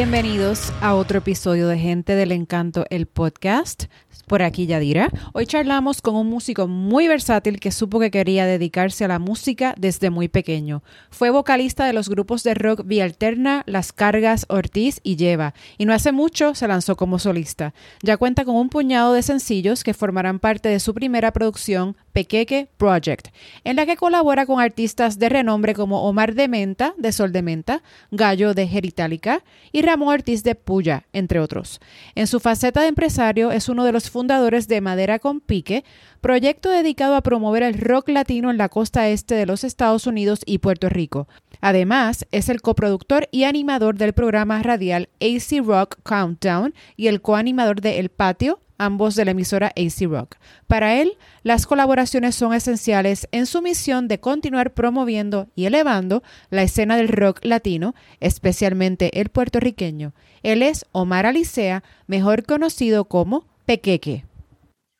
[0.00, 3.84] Bienvenidos a otro episodio de Gente del Encanto, el podcast.
[4.26, 5.10] Por aquí Yadira.
[5.32, 9.74] Hoy charlamos con un músico muy versátil que supo que quería dedicarse a la música
[9.76, 10.82] desde muy pequeño.
[11.10, 15.84] Fue vocalista de los grupos de rock Vía Alterna, Las Cargas, Ortiz y Lleva, y
[15.84, 17.74] no hace mucho se lanzó como solista.
[18.02, 22.68] Ya cuenta con un puñado de sencillos que formarán parte de su primera producción, Pequeque
[22.76, 23.28] Project,
[23.64, 27.42] en la que colabora con artistas de renombre como Omar de Menta, de Sol de
[27.42, 31.80] Menta, Gallo de Geritálica y Ramón Ortiz de Puya, entre otros.
[32.14, 35.84] En su faceta de empresario es uno de los fundadores de Madera con Pique,
[36.20, 40.40] proyecto dedicado a promover el rock latino en la costa este de los Estados Unidos
[40.44, 41.28] y Puerto Rico.
[41.60, 47.80] Además, es el coproductor y animador del programa radial AC Rock Countdown y el coanimador
[47.80, 50.36] de El Patio, ambos de la emisora AC Rock.
[50.66, 56.62] Para él, las colaboraciones son esenciales en su misión de continuar promoviendo y elevando la
[56.62, 60.14] escena del rock latino, especialmente el puertorriqueño.
[60.42, 64.24] Él es Omar Alicea, mejor conocido como Pequeque.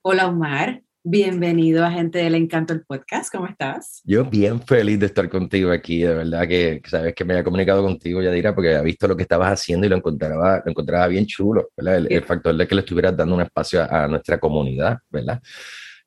[0.04, 4.00] Hola Omar, bienvenido a Gente del Encanto el podcast, ¿cómo estás?
[4.04, 7.82] Yo bien feliz de estar contigo aquí, de verdad que sabes que me había comunicado
[7.82, 11.26] contigo, Yadira, porque había visto lo que estabas haciendo y lo encontraba, lo encontraba bien
[11.26, 12.06] chulo, ¿verdad?
[12.08, 15.42] El, factor de que le estuvieras dando un espacio a, nuestra comunidad, ¿verdad?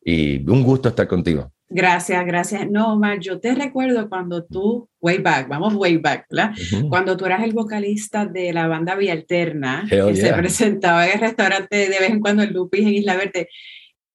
[0.02, 1.52] Y un gusto estar contigo.
[1.76, 2.70] Gracias, gracias.
[2.70, 6.54] No, Omar, yo te recuerdo cuando tú, way back, vamos way back, ¿verdad?
[6.88, 11.20] Cuando tú eras el vocalista de la banda Vía Alterna, que se presentaba en el
[11.20, 13.50] restaurante de vez en cuando en Lupis en Isla Verde.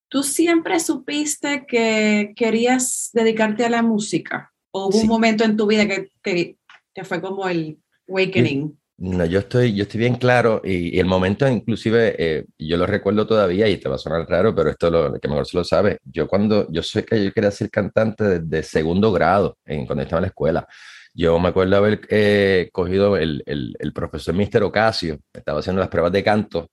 [0.07, 4.53] ¿Tú siempre supiste que querías dedicarte a la música?
[4.71, 6.55] ¿O hubo un momento en tu vida que, que,
[6.93, 8.78] que fue como el awakening?
[9.01, 13.25] No, yo estoy, yo estoy bien claro y, el momento inclusive, eh, yo lo recuerdo
[13.25, 15.99] todavía y te va a sonar raro, pero esto lo que mejor se lo sabe.
[16.03, 20.19] Yo cuando, yo sé que yo quería ser cantante desde segundo grado, en, cuando estaba
[20.19, 20.67] en la escuela.
[21.13, 26.11] Yo me acuerdo haber eh, cogido el, el, profesor Mister Ocasio, estaba haciendo las pruebas
[26.11, 26.69] de canto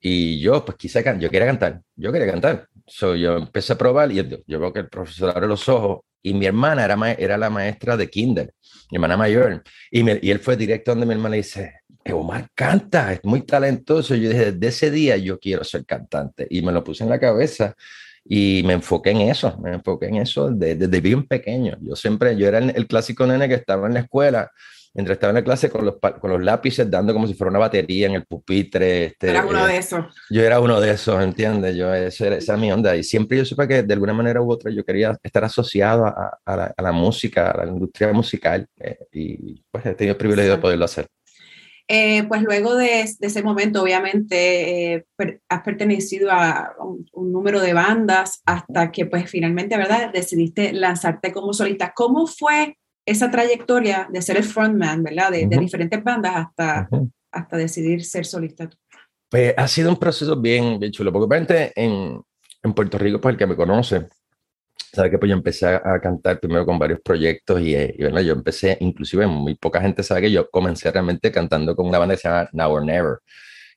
[0.00, 2.68] y yo pues quise yo quería cantar, yo quería cantar.
[2.86, 6.34] So, yo empecé a probar y yo veo que el profesor abre los ojos y
[6.34, 8.52] mi hermana era, era la maestra de kinder
[8.90, 11.74] mi hermana mayor, y, y él fue directo donde mi hermana le dice,
[12.12, 14.14] Omar canta, es muy talentoso.
[14.14, 17.20] Yo dije, desde ese día yo quiero ser cantante y me lo puse en la
[17.20, 17.74] cabeza
[18.24, 21.76] y me enfoqué en eso, me enfoqué en eso desde, bien pequeño.
[21.80, 24.50] Yo siempre, yo era el, clásico nene que estaba en la escuela,
[24.94, 27.58] mientras estaba en la clase con los, con los lápices dando como si fuera una
[27.58, 29.06] batería en el pupitre.
[29.06, 30.06] Este, era uno de esos.
[30.30, 31.76] Yo era uno de esos, ¿entiendes?
[31.76, 32.96] Yo, esa era, mi onda.
[32.96, 36.38] Y siempre yo supe que de alguna manera u otra yo quería estar asociado a,
[36.44, 38.66] a, la, música, a la industria musical.
[38.78, 41.06] Eh, y pues he tenido el privilegio de poderlo hacer.
[41.90, 45.06] Eh, pues luego de, ese momento, obviamente, eh,
[45.48, 50.12] has pertenecido a un, número de bandas hasta que, pues, finalmente, ¿verdad?
[50.12, 51.92] Decidiste lanzarte como solista.
[51.94, 52.76] ¿Cómo fue
[53.10, 55.30] esa trayectoria de ser el frontman, ¿verdad?
[55.30, 56.88] De, diferentes bandas hasta,
[57.32, 58.68] hasta decidir ser solista.
[59.28, 62.20] Pues ha sido un proceso bien, bien chulo, porque obviamente en,
[62.62, 64.08] en Puerto Rico, pues el que me conoce,
[64.92, 68.32] sabe que pues yo empecé a, cantar primero con varios proyectos y, y bueno, yo
[68.32, 72.20] empecé, inclusive muy poca gente sabe que yo comencé realmente cantando con una banda que
[72.20, 73.18] se llama Now or Never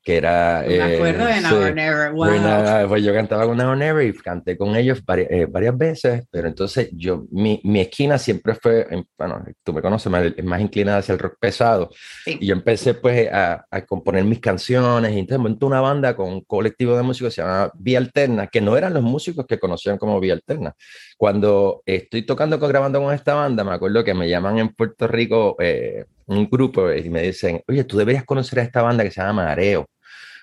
[0.03, 0.63] que era...
[0.67, 2.88] Me acuerdo de Now or Never, wow.
[2.88, 6.23] Pues, yo cantaba con Now or Never y canté con ellos varias, eh, varias veces,
[6.31, 11.00] pero entonces yo, mi, mi, esquina siempre fue, bueno, tú me conoces, más, más inclinada
[11.00, 11.91] hacia el rock pesado,
[12.25, 16.29] y yo empecé pues a, a, componer mis canciones, y entonces monté una banda con
[16.29, 19.59] un colectivo de músicos que se llama Vía Alterna, que no eran los músicos que
[19.59, 20.73] conocían como Vía Alterna.
[21.18, 25.56] Cuando estoy tocando, grabando con esta banda, me acuerdo que me llaman en Puerto Rico...
[25.59, 29.22] Eh, un grupo y me dicen, oye, tú deberías conocer a esta banda que se
[29.22, 29.85] llama Mareo.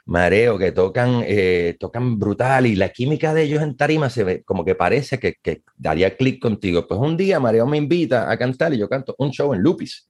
[0.09, 4.43] Mareo, que tocan, eh, tocan brutal y la química de ellos en tarima se ve
[4.43, 6.87] como que parece que, que daría clic contigo.
[6.89, 10.09] Pues un día Mareo me invita a cantar y yo canto un show en Lupis.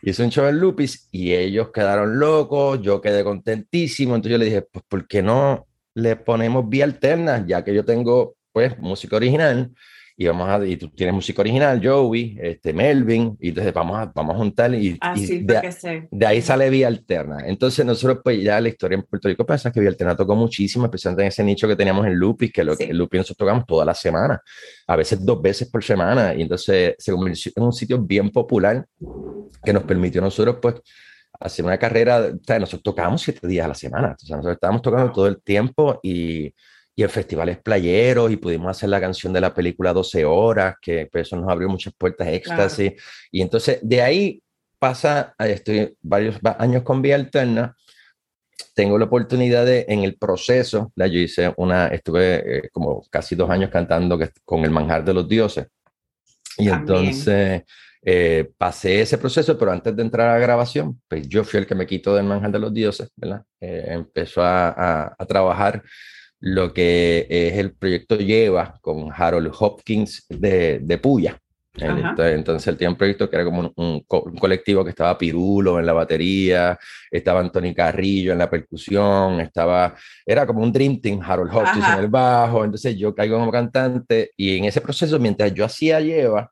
[0.00, 4.14] Y Hice un show en Lupis y ellos quedaron locos, yo quedé contentísimo.
[4.14, 7.44] Entonces yo le dije, pues, ¿por qué no le ponemos vía alterna?
[7.46, 9.72] Ya que yo tengo, pues, música original
[10.18, 14.06] y vamos a, y tú tienes música original, Joey, este, Melvin, y entonces vamos a,
[14.06, 14.98] vamos a juntar y,
[16.10, 17.46] de, ahí sale Vía Alterna.
[17.46, 20.86] Entonces nosotros pues ya la historia en Puerto Rico pasa que Vía Alterna tocó muchísimo,
[20.86, 23.66] especialmente en ese nicho que teníamos en Lupis, que lo que en Lupis nosotros tocamos
[23.66, 24.40] toda la semana,
[24.86, 28.86] a veces dos veces por semana, y entonces se convirtió en un sitio bien popular
[29.62, 30.76] que nos permitió a nosotros pues
[31.38, 34.54] hacer una carrera, o sea, nosotros tocábamos siete días a la semana, o sea, nosotros
[34.54, 36.54] estábamos tocando todo el tiempo y
[36.96, 41.06] y en festivales playeros y pudimos hacer la canción de la película 12 horas, que
[41.12, 42.94] pues, eso nos abrió muchas puertas éxtasis.
[43.30, 44.42] Y entonces de ahí
[44.78, 47.76] pasa, estoy varios años con Vía Alterna,
[48.74, 53.34] tengo la oportunidad de, en el proceso, la, yo hice una, estuve eh, como casi
[53.34, 55.66] dos años cantando con el manjar de los dioses.
[56.56, 57.62] Y entonces
[58.08, 61.66] Eh, pasé ese proceso, pero antes de entrar a la grabación, pues yo fui el
[61.66, 63.42] que me quitó del manjar de los dioses, ¿verdad?
[63.60, 65.82] Eh, empezó a, a, trabajar
[66.40, 71.40] lo que es el proyecto Lleva con Harold Hopkins de, de Puya.
[71.78, 75.92] Entonces él tenía un proyecto que era como un, colectivo que estaba Pirulo en la
[75.92, 76.78] batería,
[77.10, 79.94] estaba Anthony Carrillo en la percusión, estaba,
[80.24, 84.30] era como un Dream Team, Harold Hopkins en el bajo, entonces yo caigo como cantante
[84.36, 86.50] y en ese proceso, mientras yo hacía lleva,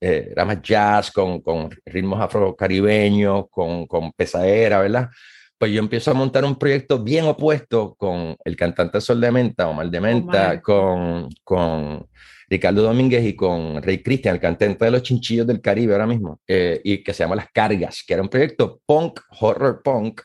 [0.00, 5.08] eh, era más jazz con, con ritmos afrocaribeños, con, con pesadera, ¿verdad?
[5.58, 9.68] Pues yo empiezo a montar un proyecto bien opuesto con el cantante Sol de Menta,
[9.68, 12.06] Omar de Menta, con, con
[12.48, 16.40] Ricardo Domínguez y con Rey Cristian, el cantante de los chinchillos del Caribe ahora mismo,
[16.46, 20.20] eh, y que se llama Las Cargas, que era un proyecto punk, horror punk,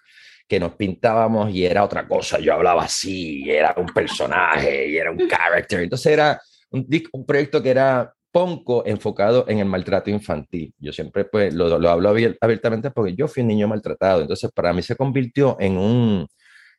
[0.47, 2.37] que nos pintábamos y era otra cosa.
[2.37, 5.79] Yo hablaba así, era un personaje y era un character.
[5.79, 6.41] Entonces era
[6.71, 10.73] un, un proyecto que era ponco enfocado en el maltrato infantil.
[10.79, 14.21] Yo siempre pues lo, lo hablo abiertamente porque yo fui un niño maltratado.
[14.21, 16.27] Entonces para mí se convirtió en un,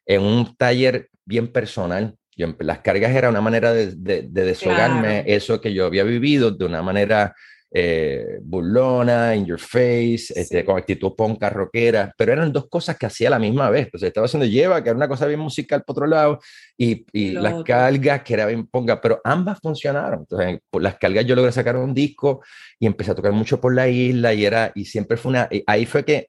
[0.06, 5.74] en un taller bien personal las cargas era una manera de, de, deshogarme eso que
[5.74, 7.34] yo había vivido de una manera
[7.74, 13.06] eh, burlona, in your face, este, con actitud ponca, rockera, pero eran dos cosas que
[13.06, 13.86] hacía a la misma vez.
[13.86, 16.38] Entonces estaba haciendo lleva, que era una cosa bien musical por otro lado,
[16.76, 20.20] y, y las cargas, que era bien ponga, pero ambas funcionaron.
[20.20, 22.42] Entonces, por las cargas yo logré sacar un disco
[22.78, 25.86] y empecé a tocar mucho por la isla y era, y siempre fue una, ahí
[25.86, 26.28] fue que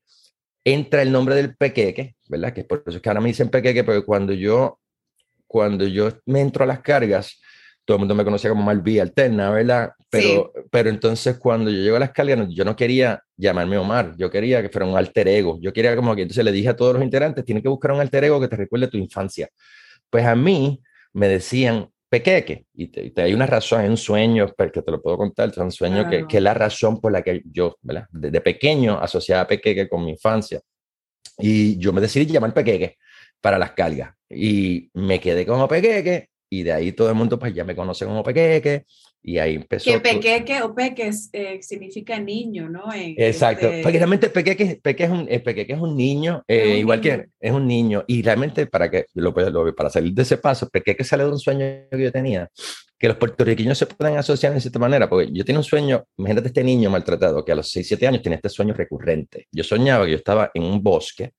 [0.64, 2.54] entra el nombre del pequeque, ¿verdad?
[2.54, 4.80] Que por eso es que ahora me dicen pequeque, porque cuando yo
[5.54, 7.40] cuando yo me entro a las cargas,
[7.86, 9.92] todo el mundo me conocía como Malví Alterna, ¿verdad?
[10.10, 14.30] Pero, pero entonces cuando yo llego a las cargas, yo no quería llamarme Omar, yo
[14.30, 16.94] quería que fuera un alter ego, yo quería como que entonces le dije a todos
[16.94, 19.50] los integrantes, tienes que buscar un alter ego que te recuerde tu infancia.
[20.10, 20.82] Pues a mí
[21.14, 25.18] me decían Pequeque, y te, hay una razón, hay un sueño, que te lo puedo
[25.18, 28.08] contar, es un sueño que, que, es la razón por la que yo, ¿verdad?
[28.12, 30.62] Desde pequeño asociaba a Pequeque con mi infancia.
[31.40, 32.98] Y yo me decidí llamar Pequeque
[33.42, 34.14] para las cargas.
[34.30, 38.06] Y me quedé como pequeque y de ahí todo el mundo pues ya me conoce
[38.06, 38.86] como pequeque
[39.24, 39.90] y ahí empezó.
[39.90, 42.84] Que pequeque o peque eh, significa niño, ¿no?
[42.94, 47.30] Exacto, este porque realmente pequeque, peque es un, pequeque es un niño, eh, igual que
[47.40, 51.04] es un niño y realmente para que lo, lo, para salir de ese paso, pequeque
[51.04, 52.50] sale de un sueño que yo tenía
[53.00, 56.48] que los puertorriqueños se pueden asociar de cierta manera, porque yo tenía un sueño, imagínate
[56.48, 59.48] este niño maltratado que a los 6, 7 años tenía este sueño recurrente.
[59.52, 61.34] Yo soñaba que yo estaba en un bosque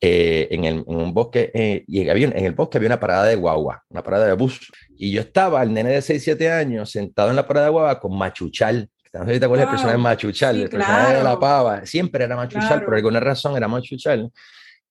[0.00, 3.24] eh, en, el, en, un bosque, eh, y había, en el bosque había una parada
[3.24, 6.90] de guagua, una parada de bus, y yo estaba, el nene de 6, 7 años,
[6.90, 9.74] sentado en la parada de guagua con Machuchal, no sé si te acuerdas wow.
[9.74, 14.30] personaje Machuchal, el personaje de la pava, siempre era Machuchal, por alguna razón era Machuchal,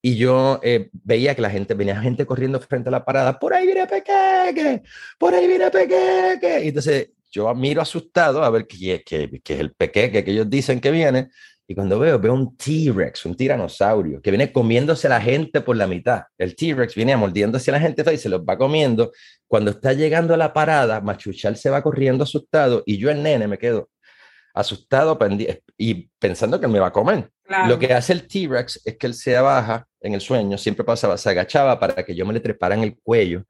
[0.01, 3.53] y yo eh, veía que la gente, venía gente corriendo frente a la parada, por
[3.53, 4.81] ahí viene Pequeque,
[5.17, 9.59] por ahí viene Pequeque, y entonces yo miro asustado a ver qué, qué, qué es
[9.59, 11.29] el Pequeque que ellos dicen que viene,
[11.65, 15.77] y cuando veo, veo un T-Rex, un tiranosaurio, que viene comiéndose a la gente por
[15.77, 16.23] la mitad.
[16.37, 19.11] El T-Rex viene mordiéndose a la gente y se los va comiendo.
[19.47, 23.47] Cuando está llegando a la parada, Machuchal se va corriendo asustado y yo, el nene,
[23.47, 23.89] me quedo
[24.53, 25.17] asustado
[25.77, 27.29] y pensando que me va a comer.
[27.67, 31.17] Lo que hace el T-Rex es que él se baja en el sueño, siempre pasaba,
[31.17, 33.45] se agachaba para que yo me le trepara en el cuello.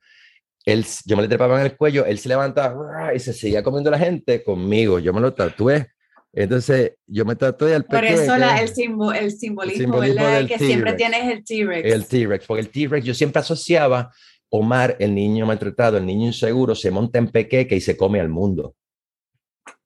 [0.66, 3.90] Él, yo me le trepaba en el cuello, él se levantaba y se seguía comiendo
[3.90, 5.00] a la gente conmigo.
[5.00, 5.93] Yo me lo tatué
[6.36, 10.48] entonces, yo me trato de al Por eso la, el, simbolismo, el simbolismo ¿verdad?
[10.48, 11.94] que siempre tienes el T-Rex.
[11.94, 14.12] El T-Rex, porque el T-Rex yo siempre asociaba
[14.50, 18.30] Omar, el niño maltratado, el niño inseguro, se monta en pequeque y se come al
[18.30, 18.76] mundo.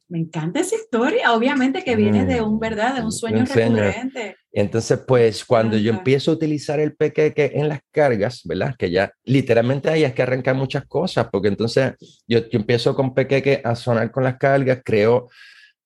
[0.10, 2.96] Me encanta esa historia, obviamente que viene de un, ¿verdad?
[2.96, 4.38] De un sueño recurrente.
[4.54, 8.74] Entonces, pues cuando yo empiezo a utilizar el pequeque en las cargas, ¿verdad?
[8.77, 11.94] Que ya literalmente ahí es que arrancar muchas cosas, porque entonces
[12.25, 15.27] yo, yo empiezo con pequeque a sonar con las cargas, creo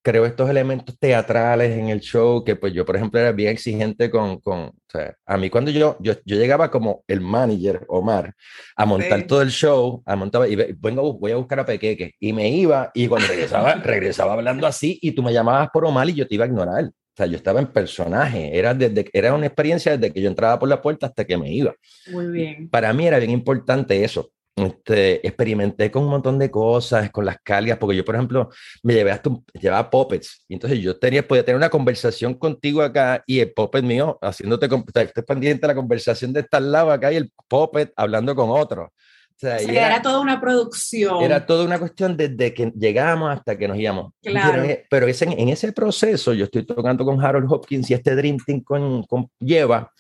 [0.02, 4.10] creo estos elementos teatrales en el show, que pues yo, por ejemplo, era bien exigente
[4.10, 8.34] con, con o sea, a mí cuando yo, yo, yo, llegaba como el manager, Omar,
[8.76, 12.34] a montar todo el show, a montar, y vengo, voy a buscar a Pequeque, y
[12.34, 16.16] me iba, y cuando regresaba, regresaba hablando así, y tú me llamabas por Omar y
[16.16, 16.86] yo te iba a ignorar.
[16.86, 20.58] O sea, yo estaba en personaje, era, desde, era una experiencia desde que yo entraba
[20.58, 21.76] por la puerta hasta que me iba.
[22.10, 22.70] Muy bien.
[22.70, 24.32] Para mí era bien importante eso,
[24.68, 28.50] este, experimenté con un montón de cosas, con las cargas, porque yo, por ejemplo,
[28.84, 32.82] me llevé hasta un, llevaba puppets, y entonces yo tenía, podía tener una conversación contigo
[32.82, 37.18] acá y el puppet mío haciéndote, estoy pendiente la conversación de estar lado acá y
[37.18, 38.86] el puppet hablando con otro.
[38.86, 41.24] O sea, era, toda una producción.
[41.24, 44.14] Era toda una cuestión desde que llegamos hasta que nos íbamos.
[44.22, 44.64] Claro.
[44.88, 48.62] Pero, ese, en ese proceso, yo estoy tocando con Harold Hopkins y este Dream Team
[48.62, 49.92] con, con Lleva,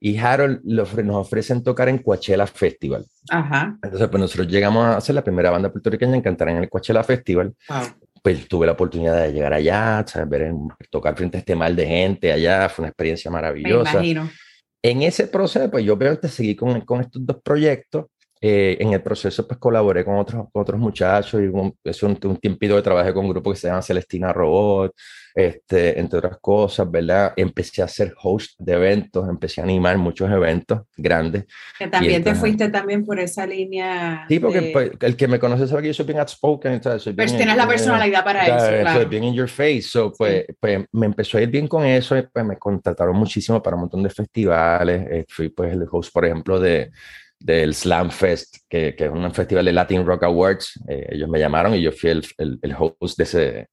[0.00, 3.04] y Harold nos ofrecen tocar en Coachella Festival.
[3.28, 3.76] Ajá.
[3.82, 7.04] Entonces, pues nosotros llegamos a ser la primera banda puertorriqueña en cantar en el Coachella
[7.04, 7.54] Festival.
[8.22, 10.52] pues tuve la oportunidad de llegar allá, Ver,
[10.90, 14.00] tocar frente a este mal de gente allá, fue una experiencia maravillosa.
[14.00, 14.30] Me imagino.
[14.82, 18.06] En ese proceso, pues yo obviamente seguí con, con estos dos proyectos.
[18.42, 22.18] Eh, en el proceso, pues colaboré con otros, con otros muchachos y un, es un,
[22.24, 24.94] un tiempito de trabajo con un grupo que se llama Celestina Robot,
[25.34, 27.34] este, entre otras cosas, ¿verdad?
[27.36, 31.44] Empecé a ser host de eventos, empecé a animar muchos eventos grandes.
[31.78, 34.24] Que también te fuiste también por esa línea.
[34.26, 36.82] Sí, porque pues, el que me conoce sabe que yo soy bien outspoken.
[36.98, 39.00] Soy Pero tienes la personalidad para eso, claro.
[39.00, 39.82] Soy bien in your face.
[39.82, 43.62] So, pues, pues, me empezó a ir bien con eso y pues me contrataron muchísimo
[43.62, 45.06] para un montón de festivales.
[45.10, 46.90] Eh, fui pues el host, por ejemplo, de
[47.40, 50.78] del Slam Fest, que, que, es un festival de Latin Rock Awards.
[50.88, 53.68] Eh, ellos me llamaron y yo fui el, el, el host de ese,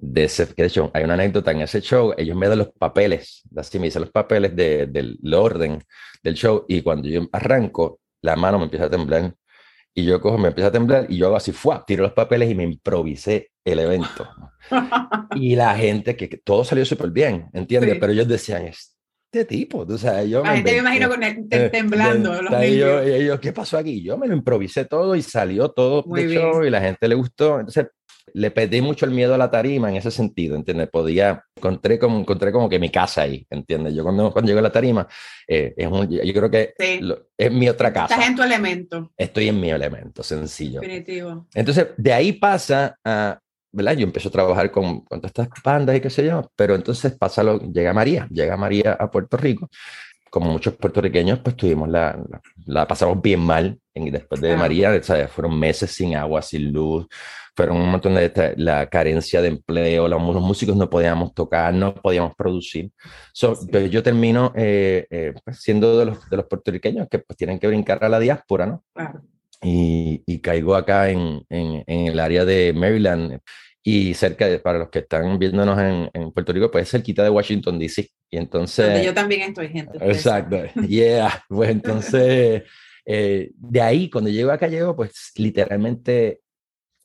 [0.00, 3.42] de ese, de hecho, hay una anécdota en ese show, ellos me dan los papeles,
[3.54, 5.82] así me dicen los papeles de, del orden
[6.22, 9.34] del show, y cuando yo arranco, la mano me empieza a temblar,
[9.92, 11.84] y yo cojo, me empieza a temblar, y yo hago así, ¡fua!
[11.86, 14.26] tiro los papeles y me improvisé el evento.
[15.34, 17.98] y la gente, que, todo salió súper bien, ¿entiendes?
[18.00, 18.70] Pero ellos decían,
[19.32, 20.42] este tipo, o sea, yo...
[20.42, 22.42] La gente me imagino con el, eh, temblando.
[22.42, 23.02] los niños.
[23.24, 24.02] Yo, ¿qué pasó aquí?
[24.02, 27.14] Yo me lo improvisé todo y salió todo Muy de show y la gente le
[27.14, 27.60] gustó.
[27.60, 27.86] Entonces,
[28.34, 30.88] le perdí mucho el miedo a la tarima en ese sentido, ¿entiendes?
[30.88, 33.94] Podía, encontré como, encontré como que mi casa ahí, ¿entiendes?
[33.94, 35.06] Yo cuando, cuando llego a la tarima,
[35.46, 36.74] eh, es yo creo que
[37.38, 38.14] es mi otra casa.
[38.14, 39.12] Estás en tu elemento.
[39.16, 40.80] Estoy en mi elemento, sencillo.
[40.80, 41.46] Definitivo.
[41.54, 43.38] Entonces, de ahí pasa a,
[43.72, 43.92] ¿verdad?
[43.92, 47.12] Yo empiezo a trabajar con, con todas estas bandas y qué sé yo, pero entonces
[47.16, 49.68] pasa lo, llega María, llega María a Puerto Rico.
[50.30, 52.16] Como muchos puertorriqueños, pues tuvimos la,
[52.66, 57.08] la, pasamos bien mal en, después de María, o fueron meses sin agua, sin luz,
[57.56, 62.34] fueron un montón de la carencia de empleo, los, músicos no podíamos tocar, no podíamos
[62.36, 62.92] producir.
[63.32, 67.36] So, pues, yo termino eh, eh, pues, siendo de los, de los puertorriqueños que pues
[67.36, 68.84] tienen que brincar a la diáspora, ¿no?
[68.94, 69.22] Claro.
[69.62, 73.40] Y, y, caigo acá en, en, en, el área de Maryland
[73.82, 77.30] y cerca de, para los que están viéndonos en, en Puerto Rico, pues cerquita de
[77.30, 78.08] Washington, D.C.
[78.30, 78.86] Y entonces...
[78.86, 79.98] Donde yo también estoy, gente.
[80.00, 80.56] Exacto,
[80.88, 81.44] yeah.
[81.48, 82.62] Pues entonces,
[83.04, 86.40] eh, de ahí, cuando llego acá, llego pues literalmente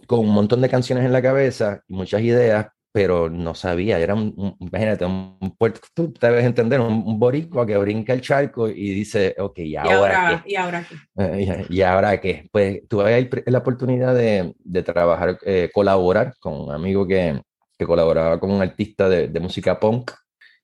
[0.08, 4.16] con un montón de canciones en la cabeza y muchas ideas, pero no sabía, era
[4.16, 9.36] un, imagínate, un, puerto, tú debes entender, un, boricua que brinca el charco y dice,
[9.38, 10.54] ok, ¿y ahora, qué?
[10.54, 10.96] ¿Y ahora qué?
[11.22, 12.48] Eh, ¿Y ahora qué?
[12.54, 17.42] Pues tuve la oportunidad de, de trabajar, eh, colaborar con un amigo que,
[17.78, 20.12] que colaboraba con un artista de, de, música punk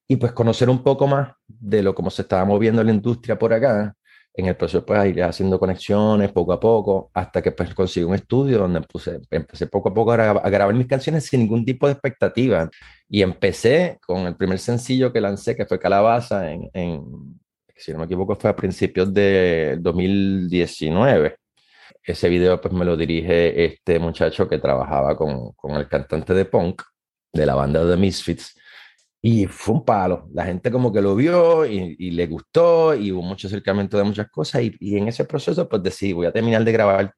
[0.08, 3.54] y pues conocer un poco más de lo cómo se estaba moviendo la industria por
[3.54, 3.94] acá
[4.34, 8.16] en el proceso pues ir haciendo conexiones poco a poco hasta que pues consigo un
[8.16, 10.16] estudio donde puse, empecé poco a poco a,
[10.50, 12.70] grabar mis canciones sin ningún tipo de expectativa.
[13.10, 17.40] Y empecé con el primer sencillo que lancé que fue Calabaza en, en
[17.76, 21.36] si no me equivoco fue a principios de 2019
[22.04, 26.46] ese video pues me lo dirige este muchacho que trabajaba con, con el cantante de
[26.46, 26.82] punk
[27.34, 28.56] de la banda The Misfits
[29.22, 30.28] y fue un palo.
[30.34, 34.04] La gente como que lo vio y, y le gustó y hubo mucho acercamiento de
[34.04, 34.63] muchas cosas.
[34.63, 37.13] Y, y, en ese proceso, pues decidí, voy a terminar de grabar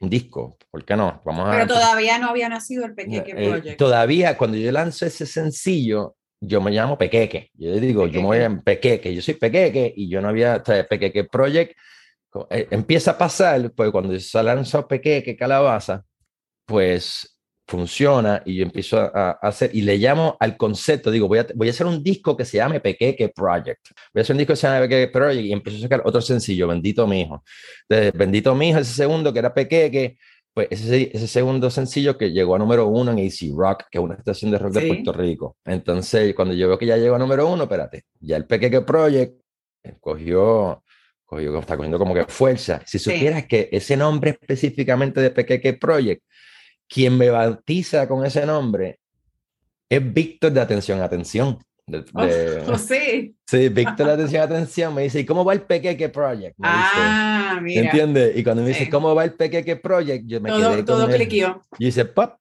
[0.00, 0.58] un disco.
[0.70, 1.22] ¿Por qué no?
[1.24, 3.78] Vamos a, Pero todavía no había nacido el Pequeque eh, Project.
[3.78, 7.50] todavía, cuando yo lanzo ese sencillo, yo me llamo Pequeque.
[7.54, 9.14] Yo digo, yo me voy a Pequeque.
[9.14, 11.72] Yo soy Pequeque y yo no había, o sea, Pequeque Project.
[12.50, 16.04] Eh, empieza a pasar, pues cuando se lanzó Pequeque Calabaza,
[16.66, 17.39] pues
[17.70, 21.68] funciona y yo empiezo a, hacer y le llamo al concepto, digo, voy a, voy
[21.68, 23.90] a hacer un disco que se llame Pequeque Project.
[24.12, 26.20] Voy a hacer un disco que se llame Pequeque Project y empiezo a sacar otro
[26.20, 27.44] sencillo, Bendito mi hijo.
[27.88, 30.18] Entonces, Bendito mi hijo, ese segundo que era Pequeque,
[30.52, 34.04] pues ese, ese segundo sencillo que llegó a número uno en AC Rock, que es
[34.04, 35.56] una estación de rock de Puerto Rico.
[35.64, 39.40] Entonces, cuando yo veo que ya llegó a número uno, espérate, ya el Pequeque Project
[40.00, 40.82] cogió
[41.24, 42.82] cogió, está cogiendo como que fuerza.
[42.84, 46.24] Si supieras que ese nombre específicamente de Pequeque Project
[46.90, 48.98] quien me bautiza con ese nombre
[49.88, 51.58] es Víctor de Atención, Atención.
[51.86, 52.04] De,
[52.66, 53.34] oh, sí.
[53.46, 56.56] Sí, Víctor de Atención, Atención me dice, ¿y cómo va el Pequeque Project?
[56.62, 57.82] ah, mira.
[57.82, 58.36] ¿Entiendes?
[58.36, 60.24] Y cuando me dice, ¿cómo va el Pequeque Project?
[60.26, 61.62] Yo me todo, quedé Todo cliqueó.
[61.78, 62.34] Y dice, pop.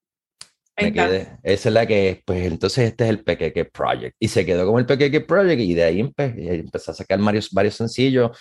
[0.82, 1.38] Me quedé.
[1.44, 4.16] Esa es la que es, pues entonces este es el Pequeque Project.
[4.20, 7.76] Y se quedó como el Pequeque Project y de ahí empecé a sacar varios, varios
[7.76, 8.38] sencillos.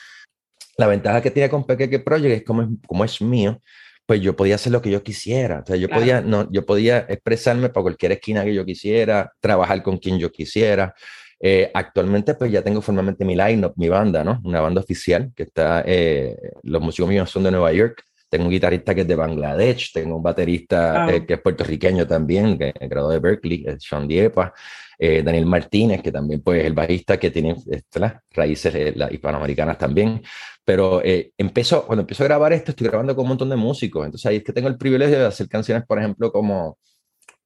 [0.77, 3.61] La ventaja que tiene con Pequeque Project es como es, como es mío,
[4.09, 5.61] pues yo podía hacer lo que yo quisiera.
[5.61, 9.83] O sea, yo, podía, no, yo podía expresarme para cualquier esquina que yo quisiera, trabajar
[9.83, 10.95] con quien yo quisiera.
[11.39, 14.41] Eh, actualmente, pues ya tengo formalmente mi line-up, mi banda, ¿no?
[14.45, 18.03] Una banda oficial que está, eh, los músicos míos son de Nueva York.
[18.29, 22.59] Tengo un guitarrista que es de Bangladesh, tengo un baterista eh, que es puertorriqueño también,
[22.59, 24.53] que es graduado de Berkeley, es Sean Diepa.
[25.01, 29.79] Daniel Martínez, que también pues, es el bajista que tiene este, las raíces las hispanoamericanas
[29.79, 30.21] también.
[30.69, 34.05] Pero eh, empezó, cuando empiezo a grabar esto, estoy grabando con un montón de músicos.
[34.05, 36.77] Entonces ahí es que tengo el privilegio de hacer canciones, por ejemplo, como,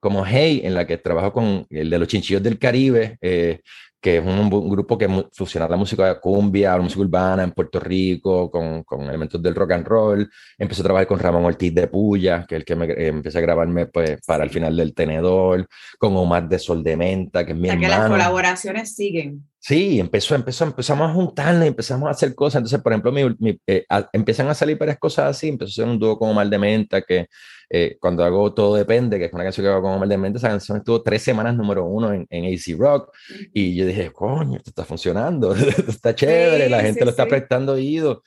[0.00, 3.60] como Hey, en la que trabajo con el de los Chinchillos del Caribe, eh,
[4.02, 8.50] que es un, grupo que fusiona la música cumbia, la música urbana en Puerto Rico,
[8.50, 10.30] con, con, elementos del rock and roll.
[10.58, 13.38] Empecé a trabajar con Ramón Ortiz de Puya, que es el que me, eh, empecé
[13.38, 15.68] a grabarme pues, para el final del tenedor,
[16.00, 19.44] con Omar de Sol de Menta, que es mi o sea, que las colaboraciones siguen.
[19.64, 22.56] Sí, empezó, empezó, empezamos a juntarnos, empezamos a hacer cosas.
[22.58, 25.50] Entonces, por ejemplo, mi, eh, empiezan a salir varias cosas así.
[25.50, 27.28] Empezó a ser un dúo con Omar de Menta, que
[27.70, 30.38] eh, cuando hago Todo Depende, que es una canción que hago con Omar de Menta,
[30.38, 33.12] esa canción estuvo tres semanas número uno en, en AC Rock.
[33.54, 37.74] Y yo dije, coño, esto está funcionando, esto está chévere, la gente lo está prestando
[37.74, 38.24] oído.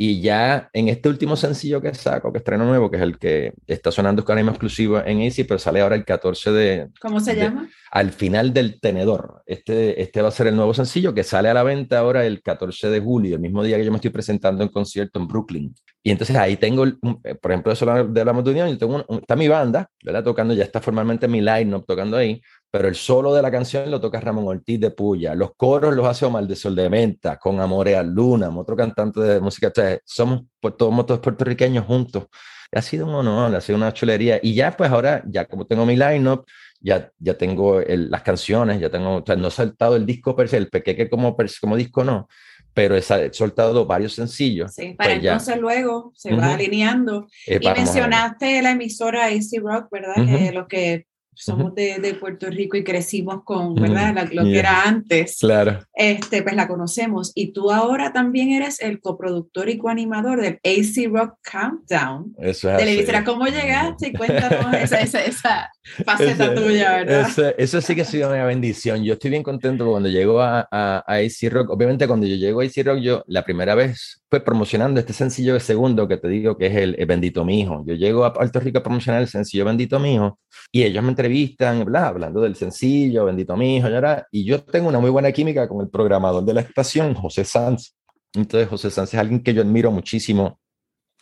[0.00, 3.52] Y ya en este último sencillo que saco, que estreno nuevo, que es el que
[3.66, 6.88] está sonando con anime exclusivo en Easy, pero sale ahora el 14 de...
[7.00, 7.68] ¿Cómo se llama?
[7.90, 9.42] Al final del tenedor.
[9.44, 12.42] Este, este va a ser el nuevo sencillo que sale a la venta ahora el
[12.42, 15.74] 14 de julio, el mismo día que yo me estoy presentando en concierto en Brooklyn.
[16.04, 19.48] Y entonces ahí tengo, eh, por ejemplo, eso de la Unión, yo tengo está mi
[19.48, 20.22] banda, ¿verdad?
[20.22, 24.00] Tocando, ya está formalmente mi line-up tocando ahí, pero el solo de la canción lo
[24.00, 27.60] toca Ramón Ortiz de Puya, los coros los hace Omar de Sol de Menta, con
[27.60, 29.72] Amore a Luna, otro cantante de música,
[30.04, 32.26] somos todos, todos puertorriqueños juntos.
[32.70, 34.38] Ha sido un honor, ha sido una chulería.
[34.42, 36.44] Y ya, pues ahora, ya como tengo mi line-up,
[36.80, 40.48] ya, ya tengo las canciones, ya tengo, o sea, no he saltado el disco per
[40.48, 42.28] se, el pequeño como, como disco no,
[42.74, 44.74] pero he soltado varios sencillos.
[44.74, 47.26] Sí, para pues entonces luego se va alineando.
[47.46, 50.14] y mencionaste la emisora AC Rock, ¿verdad?
[50.14, 51.06] Que lo que
[51.38, 54.28] somos de, de, Puerto Rico y crecimos con, ¿verdad?
[54.32, 55.38] lo que era antes.
[55.38, 55.78] Claro.
[55.94, 57.32] Este, pues la conocemos.
[57.34, 62.34] Y tú ahora también eres el coproductor y coanimador del AC Rock Countdown.
[62.38, 64.12] Eso es Televisora, ¿cómo llegaste?
[64.12, 65.70] Cuéntanos esa, esa, esa
[66.04, 67.54] faceta tuya, ¿verdad?
[67.56, 69.04] Eso, sí que ha sido una bendición.
[69.04, 71.70] Yo estoy bien contento cuando llego a, a, a, AC Rock.
[71.70, 75.54] Obviamente cuando yo llego a AC Rock, yo la primera vez fue promocionando este sencillo
[75.54, 77.82] de segundo que te digo que es el, Bendito Mi Hijo.
[77.86, 80.38] Yo llego a Puerto Rico a promocionar el sencillo Bendito Mi Hijo
[80.70, 83.88] y ellos me entrevistan, bla, hablando del sencillo Bendito Mi Hijo,
[84.32, 87.94] y, yo tengo una muy buena química con el programador de la estación, José Sanz.
[88.34, 90.58] Entonces, José Sanz es alguien que yo admiro muchísimo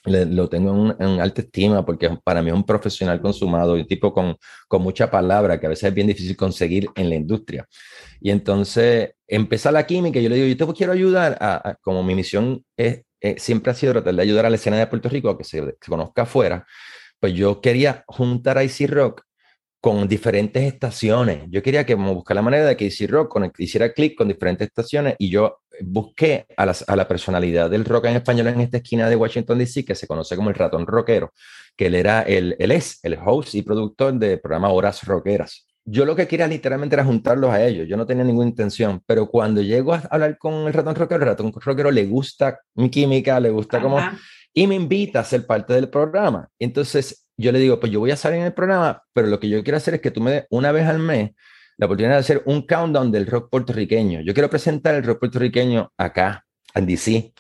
[0.05, 4.37] lo tengo en, alta estima porque para mí es un profesional consumado, un tipo con,
[4.69, 7.66] con mucha palabra que a veces es bien difícil conseguir en la industria.
[8.21, 12.05] Y entonces empieza la química y yo le digo, yo te quiero ayudar, a, como
[12.05, 13.03] mi misión es,
[13.38, 15.61] siempre ha sido tratar de ayudar a la escena de Puerto Rico a que se,
[15.61, 16.64] se conozca afuera,
[17.19, 19.25] pues yo quería juntar a Icy Rock
[19.87, 21.44] con diferentes estaciones.
[21.49, 25.14] Yo quería que buscar la manera de que Easy Rock hiciera clic con diferentes estaciones
[25.16, 29.14] y yo busqué a, a, la personalidad del rock en español en esta esquina de
[29.14, 31.33] Washington, D.C., que se conoce como el ratón rockero,
[31.77, 35.68] que él era, el, él es el host y productor del programa Horas Rockeras.
[35.85, 39.29] Yo lo que quería literalmente era juntarlos a ellos, yo no tenía ninguna intención, pero
[39.29, 43.38] cuando llego a hablar con el ratón rockero, el ratón rockero le gusta mi química,
[43.38, 44.01] le gusta como...
[44.53, 46.49] Y me invita a ser parte del programa.
[46.59, 49.49] Entonces, yo le digo, pues yo voy a salir en el programa, pero lo que
[49.49, 51.33] yo quiero hacer es que tú me des una vez al mes
[51.77, 54.20] la oportunidad de hacer un countdown del rock puertorriqueño.
[54.22, 56.44] Yo quiero presentar el rock puertorriqueño acá,
[56.75, 57.33] en DC.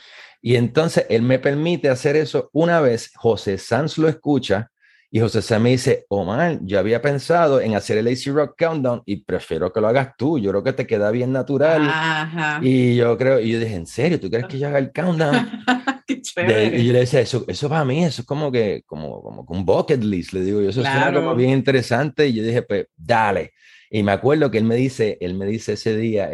[0.42, 3.10] Y entonces él me permite hacer eso una vez.
[3.16, 4.70] José Sanz lo escucha
[5.10, 9.02] y José Sanz me dice, Omar, yo había pensado en hacer el AC Rock Countdown
[9.06, 10.38] y prefiero que lo hagas tú.
[10.38, 12.60] Yo creo que te queda bien natural.
[12.60, 14.20] Y yo creo, y yo dije, ¿en serio?
[14.20, 15.62] ¿Tú crees que yo haga el countdown?
[16.08, 19.64] y yo le decía, eso, eso para mí, eso es como que, como, como un
[19.64, 23.52] bucket list, le digo, yo eso suena como bien interesante, y yo dije, pues, dale.
[23.90, 26.30] Y me acuerdo que él me dice, él me dice ese día,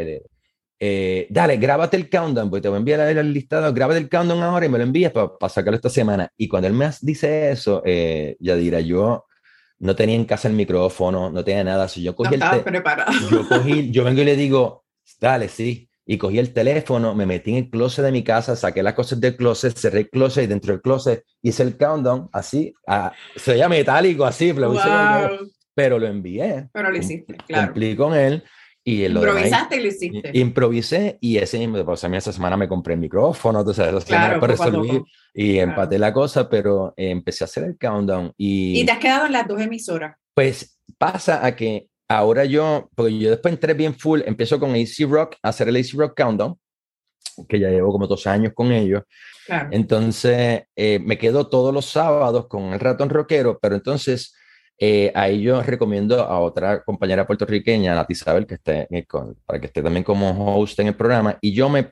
[0.84, 4.42] eh, dale, grábate el countdown, porque te voy a enviar el listado, grábate el countdown
[4.42, 6.28] ahora y me lo envías para sacarlo esta semana.
[6.36, 9.26] Y cuando él me dice eso, eh, ya dirá, yo
[9.78, 13.12] no tenía en casa el micrófono, no tenía nada, si yo cogí el preparado.
[13.30, 14.84] yo cogí, yo vengo y le digo,
[15.20, 18.82] dale, sí, y cogí el teléfono, me metí en el closet de mi casa, saqué
[18.82, 22.74] las cosas del closet, cerré el closet y dentro del closet hice el countdown así,
[23.36, 24.52] se veía metálico así,
[25.74, 26.68] pero, lo envié.
[26.72, 27.68] Pero lo hiciste, claro.
[27.68, 28.44] Cumplí con él.
[28.84, 30.30] Y Improvisaste y lo hiciste.
[30.34, 34.40] Improvisé y ese mismo, pues a mí esa semana me compré el micrófono, entonces semana
[34.40, 38.80] para resolver y empaté la cosa, pero empecé a hacer el countdown y...
[38.80, 40.16] ¿Y te has quedado en las dos emisoras?
[40.34, 45.08] Pues pasa a que ahora yo, porque yo después entré bien full, empiezo con AC
[45.08, 46.58] Rock, a hacer el AC Rock Countdown,
[47.48, 49.02] que ya llevo como dos años con ellos.
[49.70, 54.34] Entonces, eh, me quedo todos los sábados con el ratón rockero, pero entonces
[54.78, 59.60] eh, ahí yo recomiendo a otra compañera puertorriqueña, Nati Isabel, que esté eh, con, para
[59.60, 61.90] que esté también como host en el programa, y yo me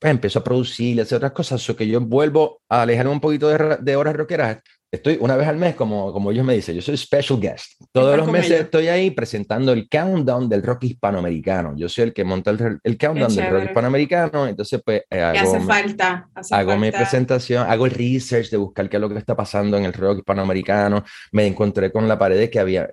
[0.00, 3.48] empiezo a producir y hacer otras cosas, eso que yo vuelvo a alejarme un poquito
[3.48, 4.58] de, de horas rockeras
[4.94, 7.80] estoy una vez al mes, como, como ellos me dicen, yo soy special guest.
[7.92, 11.74] Todos los meses estoy ahí presentando el countdown del rock hispanoamericano.
[11.76, 15.54] Yo soy el que monta el, el countdown del rock hispanoamericano, entonces pues eh, hago,
[15.54, 19.36] hace falta, hago mi presentación, hago el research de buscar qué es lo que está
[19.36, 21.04] pasando en el rock hispanoamericano.
[21.32, 22.88] Me encontré con la pared que había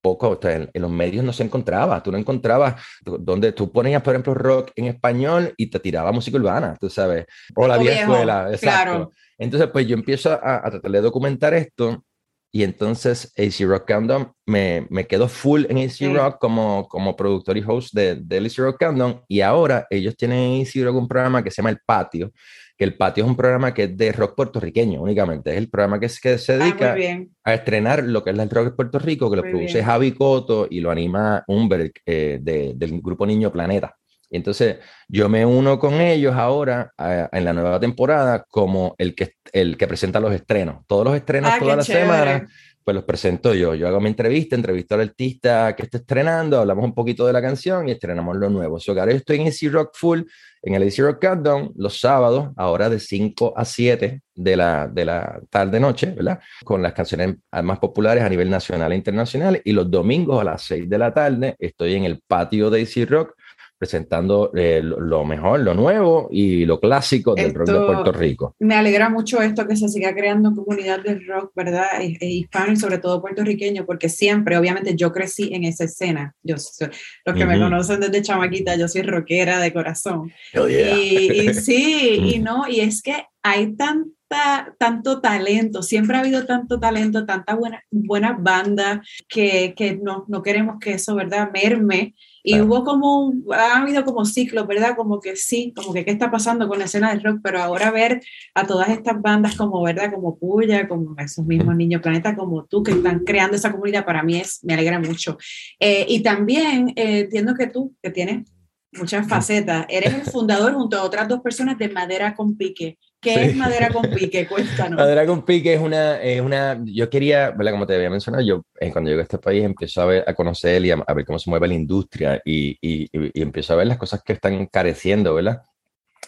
[0.00, 4.34] poco, en, los medios no se encontraba, tú no encontrabas donde tú ponías, por ejemplo,
[4.34, 8.60] rock en español y te tiraba música urbana, tú sabes, o la vieja escuela, exacto.
[8.60, 9.12] Claro.
[9.38, 12.04] Entonces, pues yo empiezo a, a, tratar de documentar esto
[12.52, 17.58] y entonces AC Rock Countdown me, me quedo full en AC Rock como, como productor
[17.58, 21.08] y host de, de AC Rock Countdown y ahora ellos tienen en AC Rock un
[21.08, 22.32] programa que se llama El Patio,
[22.78, 26.00] que El Patio es un programa que es de rock puertorriqueño únicamente, es el programa
[26.00, 26.96] que, que se ah, dedica
[27.44, 30.66] a estrenar lo que es el rock de Puerto Rico, que lo produce Javi Coto
[30.70, 33.94] y lo anima Humber eh, del grupo Niño Planeta.
[34.30, 39.34] Y entonces yo me uno con ellos ahora en la nueva temporada como el que,
[39.52, 40.84] el que presenta los estrenos.
[40.86, 42.48] Todos los estrenos ah, toda la semana,
[42.82, 43.74] pues los presento yo.
[43.74, 47.42] Yo hago mi entrevista, entrevisto al artista que está estrenando, hablamos un poquito de la
[47.42, 48.80] canción y estrenamos lo nuevo.
[48.80, 50.22] So, ahora yo estoy en Easy Rock Full,
[50.62, 55.04] en el Easy Rock Countdown, los sábados, ahora de 5 a 7 de la, de
[55.04, 56.40] la tarde-noche, ¿verdad?
[56.64, 59.60] Con las canciones más populares a nivel nacional e internacional.
[59.64, 63.04] Y los domingos a las 6 de la tarde estoy en el patio de Easy
[63.04, 63.35] Rock
[63.78, 68.54] presentando eh, lo mejor, lo nuevo y lo clásico del rock de Puerto Rico.
[68.58, 72.00] Me alegra mucho esto que se siga creando comunidad del rock, ¿verdad?
[72.00, 76.34] E, e hispano y sobre todo puertorriqueño, porque siempre, obviamente, yo crecí en esa escena.
[76.42, 80.32] Yo, los que me conocen desde chamaquita, yo soy rockera de corazón.
[80.54, 86.80] y, sí, y no, y es que hay tanta, tanto talento, siempre ha habido tanto
[86.80, 92.14] talento, tanta buena, buenas bandas que, que no, no queremos que eso, ¿verdad?, merme
[92.48, 94.94] y hubo como, ha habido como ciclos, ¿verdad?
[94.94, 97.90] Como que sí, como que qué está pasando con la escena del rock, pero ahora
[97.90, 98.22] ver
[98.54, 100.12] a todas estas bandas como, ¿verdad?
[100.14, 104.22] Como Puya, como esos mismos Niños Planeta, como tú, que están creando esa comunidad, para
[104.22, 105.36] mí es, me alegra mucho.
[105.80, 108.48] Eh, y también eh, entiendo que tú, que tienes
[108.92, 112.96] muchas facetas, eres el fundador junto a otras dos personas de Madera con Pique.
[113.20, 114.46] ¿Qué es madera con pique?
[114.46, 114.98] Cuéntanos.
[114.98, 117.72] Madera con pique es una, es una yo quería, ¿verdad?
[117.72, 120.34] como te había mencionado, yo eh, cuando llego a este país empiezo a, ver, a
[120.34, 123.86] conocer y a, ver cómo se mueve la industria y, y, y, empiezo a ver
[123.86, 125.62] las cosas que están careciendo, ¿verdad?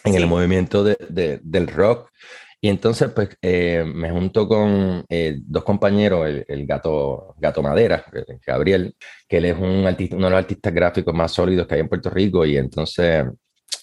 [0.03, 2.09] En el movimiento de, de, del rock.
[2.61, 8.03] Y entonces, pues, eh, me junto con eh, dos compañeros, el, el, gato, gato Madera,
[8.45, 8.95] Gabriel,
[9.29, 11.87] que él es un artista, uno de los artistas gráficos más sólidos que hay en
[11.87, 13.25] Puerto Rico, y entonces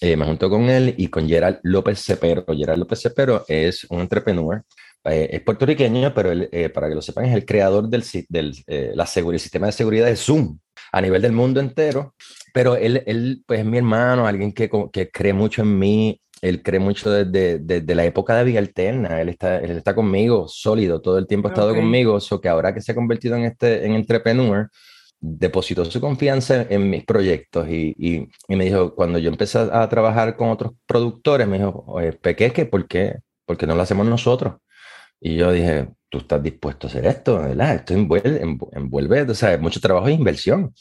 [0.01, 2.45] eh, me junto con él y con Gerald López Cepero.
[2.47, 4.63] Gerald López Cepero es un entrepreneur,
[5.05, 8.55] eh, es puertorriqueño, pero él, eh, para que lo sepan, es el creador del, del
[8.95, 10.59] la sistema de seguridad de Zoom
[10.91, 12.13] a nivel del mundo entero.
[12.53, 16.61] Pero él, él pues, es mi hermano, alguien que, que cree mucho en mí, él
[16.61, 21.01] cree mucho desde, desde, la época de Vía Alterna, él está, él está conmigo, sólido,
[21.01, 23.85] todo el tiempo ha estado conmigo, so que ahora que se ha convertido en este
[23.85, 24.69] en entrepreneur,
[25.19, 30.35] depositó su confianza en mis proyectos y, y, me dijo, cuando yo empecé a trabajar
[30.35, 33.17] con otros productores, me dijo, oye, Pequeque, ¿por qué?
[33.45, 34.55] ¿Por qué no lo hacemos nosotros?
[35.19, 37.75] Y yo dije, tú estás dispuesto a hacer esto, ¿verdad?
[37.75, 40.73] Esto envuelve, envuelve o sea, mucho trabajo e inversión.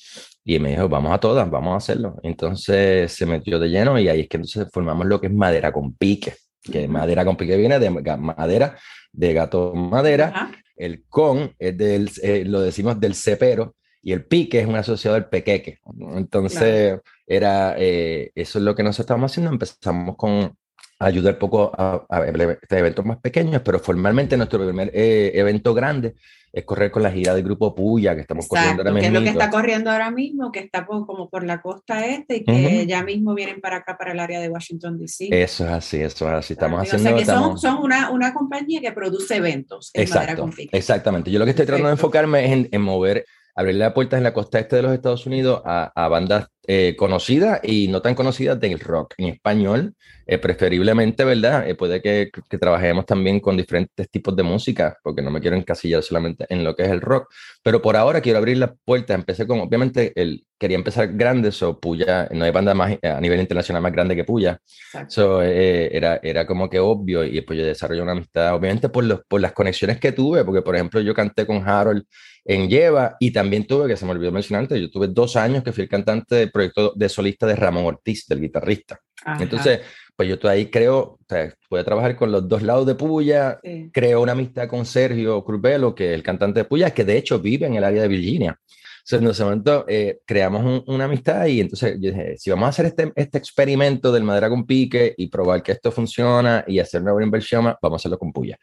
[0.45, 2.17] Y me dijo, vamos a todas, vamos a hacerlo.
[2.23, 5.73] Entonces se metió de lleno y ahí es que entonces formamos lo que es madera
[5.73, 8.79] con pique, que madera con pique viene de madera,
[9.13, 10.53] de gato madera.
[10.77, 13.75] El con es del, eh, lo decimos del cepero,
[14.07, 15.81] y el pique es un asociado del pequeque.
[16.15, 19.51] Entonces, era, eh, eso es lo que nosotros estamos haciendo.
[19.51, 20.57] Empezamos con
[21.01, 26.15] ayudar poco a, a, eventos más pequeños, pero formalmente nuestro primer eh, evento grande
[26.53, 29.01] es correr con la gira del grupo Puya, que estamos corriendo ahora mismo.
[29.01, 32.37] Que es lo que está corriendo ahora mismo, que está como por la costa este
[32.37, 35.31] y que ya mismo vienen para acá, para el área de Washington, D.C.
[35.33, 36.53] Eso es así, eso es así.
[36.53, 37.11] Estamos haciendo...
[37.11, 41.33] O sea que son, son una, una, compañía que produce eventos en Exacto, Exactamente.
[41.33, 44.35] Yo lo que estoy tratando de enfocarme es en, en mover abrirle puertas en la
[44.35, 48.59] costa este de los Estados Unidos a, a bandas eh, conocidas y no tan conocidas
[48.59, 49.95] del rock en español,
[50.27, 51.69] eh, preferiblemente, ¿verdad?
[51.69, 55.57] Eh, puede que, que, trabajemos también con diferentes tipos de música, porque no me quiero
[55.57, 59.15] encasillar solamente en lo que es el rock, pero por ahora quiero abrir las puertas.
[59.15, 63.39] Empecé con, obviamente, el, quería empezar grande, so Puya, no hay banda más a nivel
[63.39, 64.59] internacional más grande que Puya,
[65.07, 69.21] so, era, era como que obvio, y después yo desarrollé una amistad, obviamente por, los,
[69.29, 72.05] por las conexiones que tuve, porque por ejemplo yo canté con Harold
[72.47, 75.63] en Lleva y también tuve, que se me olvidó mencionar antes, yo tuve dos años
[75.63, 78.99] que fui el cantante proyecto de solista de Ramón Ortiz, del guitarrista.
[79.39, 79.81] Entonces,
[80.15, 83.61] pues yo ahí creo, o sea, pude trabajar con los dos lados de Puya,
[83.93, 87.39] creo una amistad con Sergio Cruzbelo, que es el cantante de Puya, que de hecho
[87.39, 88.59] vive en el área de Virginia.
[89.07, 92.71] Entonces, en ese momento eh, creamos una amistad y entonces yo dije, si vamos a
[92.71, 97.03] hacer este, este experimento del madera con pique y probar que esto funciona y hacer
[97.03, 98.59] una buena inversión, vamos a hacerlo con Puya.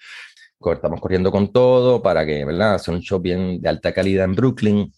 [0.73, 2.75] estamos corriendo con todo para que, ¿verdad?
[2.75, 4.91] Hacer un show bien de alta calidad en Brooklyn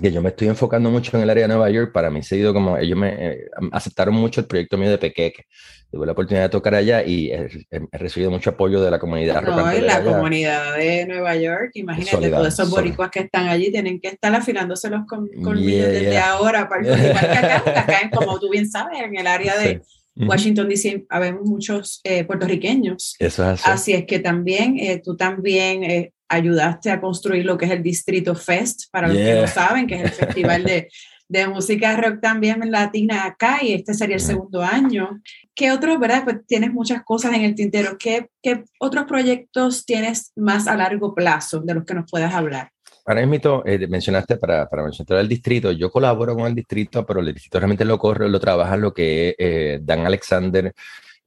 [0.00, 2.34] que yo me estoy enfocando mucho en el área de Nueva York, para mí se
[2.34, 5.44] ha ido como, ellos me eh, aceptaron mucho el proyecto mío de Pequeque.
[5.90, 7.48] Tuve la oportunidad de tocar allá y he,
[7.92, 9.40] recibido mucho apoyo de la comunidad.
[9.42, 13.98] No, en la comunidad de Nueva York, imagínate, todos esos boricuas que están allí tienen
[13.98, 19.00] que estar afilándoselos con colmillos desde ahora, para que acá, acá, como tú bien sabes,
[19.00, 19.82] en el área de...
[20.20, 23.14] Washington DC habemos muchos eh, puertorriqueños.
[23.20, 23.92] Eso es así.
[23.92, 28.90] es que también, eh, tú también ayudaste a construir lo que es el Distrito Fest,
[28.90, 30.88] para los que no saben, que es el festival de,
[31.28, 35.20] de música rock también latina acá y este sería el segundo año.
[35.54, 36.24] ¿Qué otros, verdad?
[36.24, 37.96] Pues tienes muchas cosas en el tintero.
[37.98, 42.70] ¿Qué, ¿Qué, otros proyectos tienes más a largo plazo de los que nos puedas hablar?
[43.04, 47.20] Ahora mismo eh, mencionaste para, para mencionar el distrito, yo colaboro con el distrito, pero
[47.20, 50.74] el distrito realmente lo corre, lo trabaja lo que eh, Dan Alexander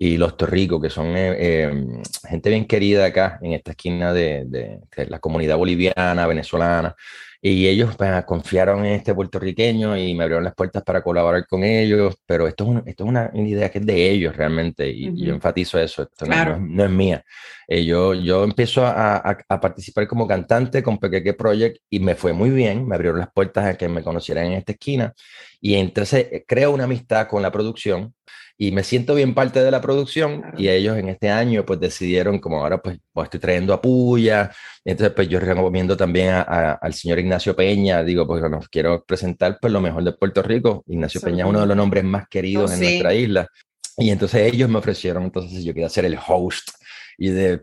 [0.03, 4.45] y los Torricos, que son eh, em, gente bien querida acá en esta esquina de,
[4.47, 6.95] de, la comunidad boliviana, venezolana.
[7.39, 11.63] Y ellos pues, confiaron en este puertorriqueño y me abrieron las puertas para colaborar con
[11.63, 15.35] ellos, pero esto es, esto es una, idea que es de ellos realmente, y, yo
[15.35, 17.23] enfatizo eso, esto no, es mía.
[17.67, 22.33] Eh, yo, yo empiezo a, a, participar como cantante con Pequeque Project y me fue
[22.33, 25.13] muy bien, me abrieron las puertas a que me conocieran en esta esquina,
[25.59, 28.15] y entonces eh, creo una amistad con la producción
[28.57, 32.39] y me siento bien parte de la producción y ellos en este año pues decidieron
[32.39, 34.51] como ahora pues, pues estoy trayendo a Puya,
[34.85, 39.57] entonces pues yo recomiendo también a, al señor Ignacio Peña, digo pues nos quiero presentar
[39.59, 42.71] pues lo mejor de Puerto Rico, Ignacio Peña es uno de los nombres más queridos
[42.71, 43.47] oh, en nuestra isla
[43.97, 46.69] y entonces ellos me ofrecieron entonces yo quería ser el host
[47.17, 47.61] y de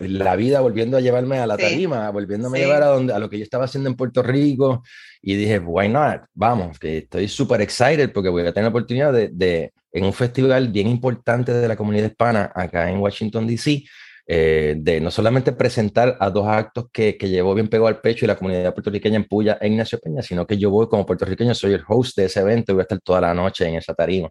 [0.00, 3.30] la vida volviendo a llevarme a la tarima, volviéndome a llevar a, donde, a lo
[3.30, 4.82] que yo estaba haciendo en Puerto Rico
[5.20, 6.22] y dije, why not?
[6.34, 10.12] Vamos, que estoy súper excited porque voy a tener la oportunidad de, de en un
[10.12, 13.84] festival bien importante de la comunidad hispana acá en Washington, D.C.,
[14.26, 18.24] eh, de no solamente presentar a dos actos que, que llevó bien pegado al pecho
[18.24, 21.54] y la comunidad puertorriqueña en Puya e Ignacio Peña, sino que yo voy como puertorriqueño,
[21.54, 23.94] soy el host de ese evento y voy a estar toda la noche en esa
[23.94, 24.28] tarima.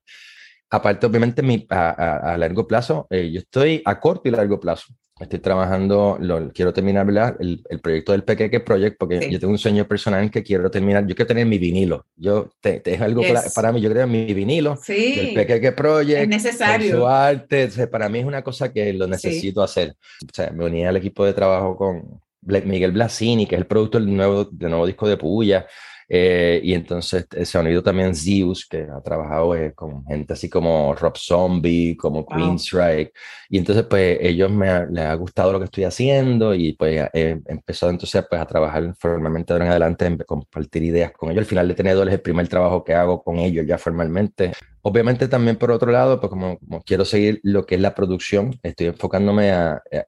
[0.69, 4.93] Aparte, obviamente, mi, a, a, largo plazo, eh, yo estoy a corto y largo plazo
[5.21, 7.07] estoy trabajando, lo, quiero terminar
[7.39, 11.05] el, el, proyecto del Pequeque Project porque yo tengo un sueño personal que quiero terminar,
[11.05, 13.21] yo quiero tener mi vinilo, yo te, te es algo
[13.55, 15.15] para, mí, yo creo mi vinilo sí.
[15.15, 16.97] del Pequeque Project, es necesario.
[16.97, 19.95] su arte, para mí es una cosa que lo necesito hacer.
[20.23, 24.01] O sea, me uní al equipo de trabajo con Miguel Blasini, que es el productor
[24.01, 25.67] del nuevo, del nuevo disco de Puya,
[26.13, 30.33] eh, y entonces eh, se ha unido también Zeus, que ha trabajado eh, con gente
[30.33, 33.13] así como Rob Zombie, como Queen Strike.
[33.47, 37.39] Y entonces, pues, ellos me les ha gustado lo que estoy haciendo y pues he
[37.45, 41.43] empezado entonces pues, a trabajar formalmente de en adelante, en compartir ideas con ellos.
[41.43, 44.51] Al final de Tenedor es el primer trabajo que hago con ellos ya formalmente.
[44.81, 48.59] Obviamente también por otro lado, pues como, como quiero seguir lo que es la producción,
[48.63, 50.05] estoy enfocándome a, a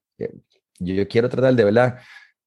[0.79, 1.99] yo quiero tratar de verdad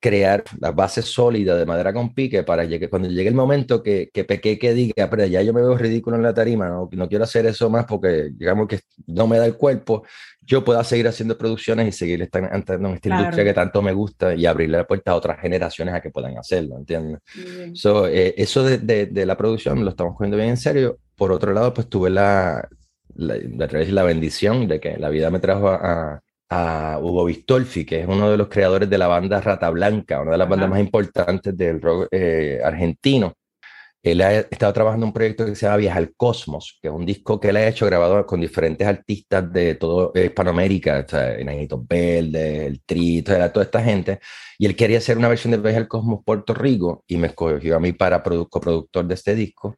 [0.07, 4.09] crear la base sólida de madera con pique para que cuando llegue el momento que,
[4.13, 7.25] que que diga, pero ya yo me veo ridículo en la tarima, no, no quiero
[7.25, 10.05] hacer eso más porque digamos que no me da el cuerpo,
[10.43, 14.33] yo pueda seguir haciendo producciones y seguir entrando en esta industria que tanto me gusta
[14.33, 17.19] y abrirle la puerta a otras generaciones a que puedan hacerlo, ¿entiendes?
[17.75, 21.01] So, eh, eso de, de, la producción lo estamos cogiendo bien en serio.
[21.17, 22.69] Por otro lado, pues tuve la,
[23.17, 28.01] la, la, la bendición de que la vida me trajo a a Hugo Vistolfi, que
[28.01, 30.81] es uno de los creadores de la banda Rata Blanca, una de las bandas más
[30.81, 33.35] importantes del rock eh, argentino.
[34.03, 36.95] Él ha estado trabajando en un proyecto que se llama Viaja al Cosmos, que es
[36.95, 41.35] un disco que él ha hecho grabado con diferentes artistas de todo Hispanoamérica, o sea,
[41.35, 44.21] Enanitos Verdes, El Trito, toda esta gente.
[44.59, 47.77] Y él quería hacer una versión de Viaje al Cosmos Puerto Rico y me escogió
[47.77, 49.77] a mí para coproductor de este disco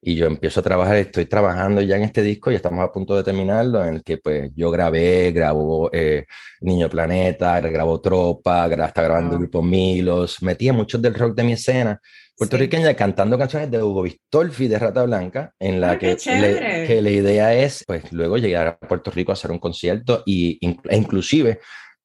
[0.00, 3.16] y yo empiezo a trabajar, estoy trabajando ya en este disco, y estamos a punto
[3.16, 6.26] de terminarlo, en el que pues yo grabé, grabó eh,
[6.60, 11.52] Niño Planeta, grabó Tropa, está grabando el grupo Milos, metía muchos del rock de mi
[11.52, 12.00] escena
[12.38, 17.52] puertorriqueña cantando canciones de Hugo Vistolfi de Rata Blanca, en la que, que, la idea
[17.52, 21.58] es pues luego llegar a Puerto Rico a hacer un concierto y, e inclusive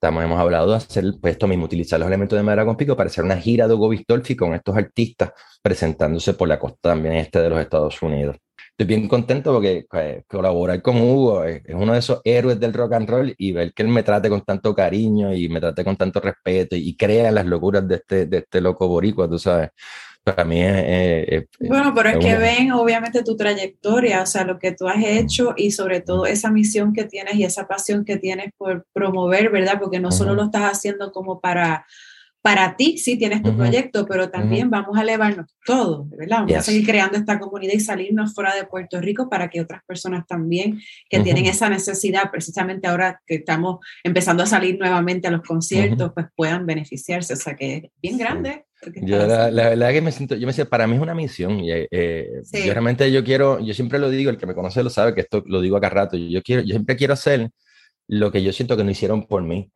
[0.04, 2.94] Estamos, hemos hablado de hacer pues, esto mismo, utilizar los elementos de madera con pico
[2.98, 7.16] para hacer una gira de Hugo Vistolfi con estos artistas presentándose por la costa también
[7.16, 8.36] este de los Estados Unidos.
[8.72, 12.92] Estoy bien contento porque pues, colaborar con Hugo es, uno de esos héroes del rock
[12.92, 15.96] and roll y ver que él me trate con tanto cariño y me trate con
[15.96, 19.70] tanto respeto y, crea las locuras de este, de este loco boricua, tú sabes
[20.24, 21.46] para mí es...
[21.60, 25.54] bueno, pero es, que ven obviamente tu trayectoria, o sea, lo que tú has hecho
[25.58, 29.80] y sobre todo esa misión que tienes y esa pasión que tienes por promover, ¿verdad?
[29.80, 31.86] Porque no solo lo estás haciendo como para
[32.44, 36.40] para ti sí tienes tu proyecto, pero también vamos a elevarnos todos, ¿verdad?
[36.40, 39.82] Vamos a seguir creando esta comunidad y salirnos fuera de Puerto Rico para que otras
[39.88, 45.32] personas también que tienen esa necesidad, precisamente ahora que estamos empezando a salir nuevamente a
[45.32, 47.32] los conciertos, pues puedan beneficiarse.
[47.32, 48.66] O sea que es bien grande.
[48.96, 51.60] Yo la, verdad que me siento, yo me siento, para mí es una misión.
[51.60, 54.90] Y, eh, Yo realmente yo quiero, yo siempre lo digo, el que me conoce lo
[54.90, 57.50] sabe, que esto lo digo acá rato, yo, quiero, yo siempre quiero hacer
[58.08, 59.72] lo que yo siento que no hicieron por mí.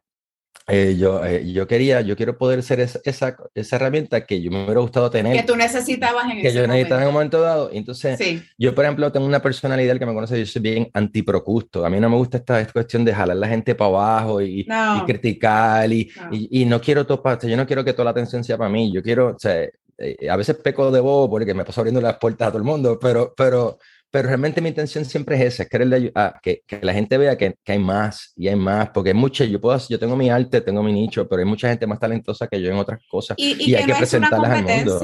[0.69, 4.51] Eh, yo, eh, yo quería, yo quiero poder ser esa, esa, esa, herramienta que yo
[4.51, 5.37] me hubiera gustado tener.
[5.37, 7.69] Que tú necesitabas en Que yo necesitaba en un momento dado.
[7.71, 8.19] Entonces,
[8.57, 11.85] yo, por ejemplo, tengo una personalidad que me conoce, yo soy bien antiprocusto.
[11.85, 14.61] A mí no me gusta esta, esta cuestión de jalar la gente para abajo y,
[14.61, 16.29] y criticar y no.
[16.35, 18.91] Y, y, no quiero todo, yo no quiero que toda la atención sea para mí.
[18.91, 19.67] Yo quiero, o sea,
[19.99, 22.63] eh, a veces peco de bobo porque me paso abriendo las puertas a todo el
[22.63, 26.79] mundo, pero, pero, pero realmente mi intención siempre es esa, es quererle a, que, que,
[26.81, 29.77] la gente vea que, que, hay más y hay más, porque hay mucha, yo puedo,
[29.89, 32.71] yo tengo mi arte, tengo mi nicho, pero hay mucha gente más talentosa que yo
[32.71, 34.99] en otras cosas y, y, hay que presentarlas al mundo.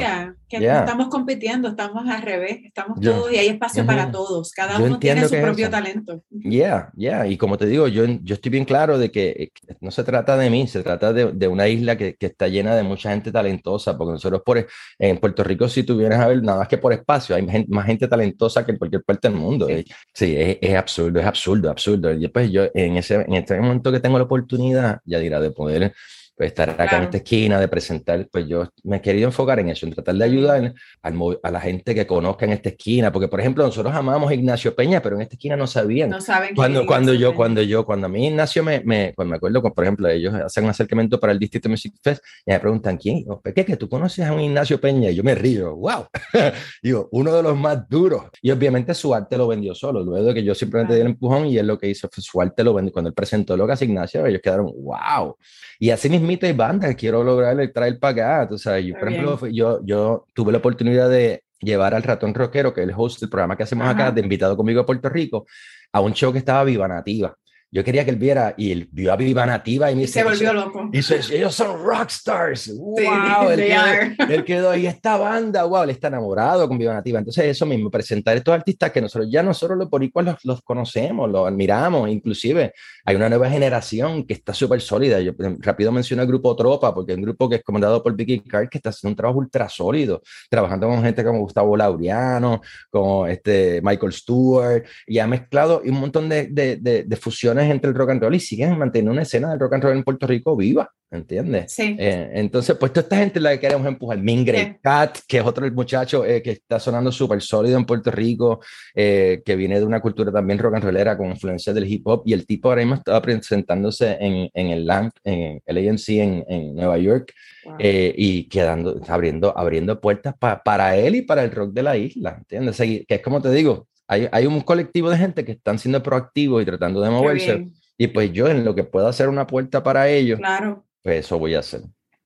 [0.59, 4.79] Que no estamos compitiendo, estamos al revés, estamos todos y hay espacio para todos, cada
[4.79, 6.23] uno tiene su propio talento.
[6.29, 9.91] Yeah, yeah, y como te digo, yo, yo estoy bien claro de que eh, no
[9.91, 12.83] se trata de mí, se trata de, de una isla que, que, está llena de
[12.83, 14.65] mucha gente talentosa, porque nosotros por,
[14.99, 18.07] en Puerto Rico, si tuvieras a ver, nada más que por espacio, hay más gente
[18.07, 19.67] talentosa que en cualquier parte del mundo.
[20.13, 22.11] Sí, es, es, absurdo, es absurdo, absurdo.
[22.11, 25.51] Y después yo, en, ese, en este momento que tengo la oportunidad, ya dirá, de
[25.51, 25.93] poder
[26.35, 29.69] pues, estar acá en esta esquina, de presentar, pues yo me he querido enfocar en
[29.69, 33.27] eso, en tratar de ayudar al, a la gente que conozca en esta esquina, porque
[33.27, 36.09] por ejemplo nosotros amamos a Ignacio Peña, pero en esta esquina no sabían.
[36.09, 39.35] No saben cuando, cuando yo, cuando yo, cuando a mí Ignacio me, me, pues me
[39.35, 42.97] acuerdo, por ejemplo, ellos hacen un acercamiento para el Distrito Music Fest y me preguntan,
[42.97, 43.25] ¿quién?
[43.55, 43.65] ¿Qué?
[43.65, 45.11] ¿Que tú conoces a un Ignacio Peña?
[45.11, 46.07] Y yo me río, wow,
[46.81, 48.23] digo, uno de los más duros.
[48.41, 51.45] Y obviamente su arte lo vendió solo, luego de que yo simplemente di el empujón
[51.45, 52.91] y él lo que hizo fue su arte lo vendió.
[52.91, 55.37] Cuando él presentó lo que hace Ignacio, ellos quedaron, wow.
[55.79, 58.49] Y así mismito hay bandas quiero lograr traer para acá.
[58.49, 62.73] Tú sabes, yo, por ejemplo, yo, yo tuve la oportunidad de llevar al ratón rockero,
[62.73, 65.45] que es el host del programa que hacemos acá, de invitado conmigo a Puerto Rico,
[65.91, 67.37] a un show que estaba Viva Nativa
[67.73, 70.23] yo quería que él viera y él vio a Viva Nativa y me dice, se
[70.23, 70.89] volvió loco.
[70.93, 72.71] Y dice, ellos son rockstars.
[72.77, 77.17] Wow, él, quedó, él, quedó, y esta banda, wow, él está enamorado con Viva Nativa.
[77.17, 81.31] Entonces eso mismo, presentar estos artistas que nosotros ya nosotros los boricuas los, los conocemos,
[81.31, 82.73] los admiramos, inclusive
[83.05, 85.19] hay una nueva generación que está súper sólida.
[85.19, 88.41] Yo rápido menciono el grupo Tropa, porque es un grupo que es comandado por Vicky
[88.41, 93.25] Carr, que está haciendo un trabajo ultra sólido, trabajando con gente como Gustavo Laureano, como
[93.25, 97.95] este Michael Stewart, y ha mezclado un montón de, de, de, de fusiones entre el
[97.95, 100.55] rock and roll y siguen manteniendo una escena del rock and roll en Puerto Rico
[100.55, 101.71] viva, ¿entiendes?
[101.71, 101.95] Sí.
[101.99, 104.17] Eh, entonces, pues toda esta gente la que queremos empujar.
[104.17, 108.59] Mingre Cat, que es otro muchacho eh, que está sonando súper sólido en Puerto Rico,
[108.95, 112.23] eh, que viene de una cultura también rock and rollera con influencia del hip hop,
[112.25, 116.45] y el tipo ahora mismo estaba presentándose en, en el LAMP, en el AMC en,
[116.47, 117.33] en Nueva York,
[117.79, 122.77] y quedando, abriendo, abriendo puertas para él y para el rock de la isla, ¿entiendes?
[122.77, 126.61] Que es como te digo, hay, hay, un colectivo de gente que están siendo proactivos
[126.61, 127.67] y tratando de moverse.
[127.97, 130.85] Y pues yo en lo que pueda hacer una puerta para ellos, claro.
[131.01, 131.81] pues eso voy a hacer.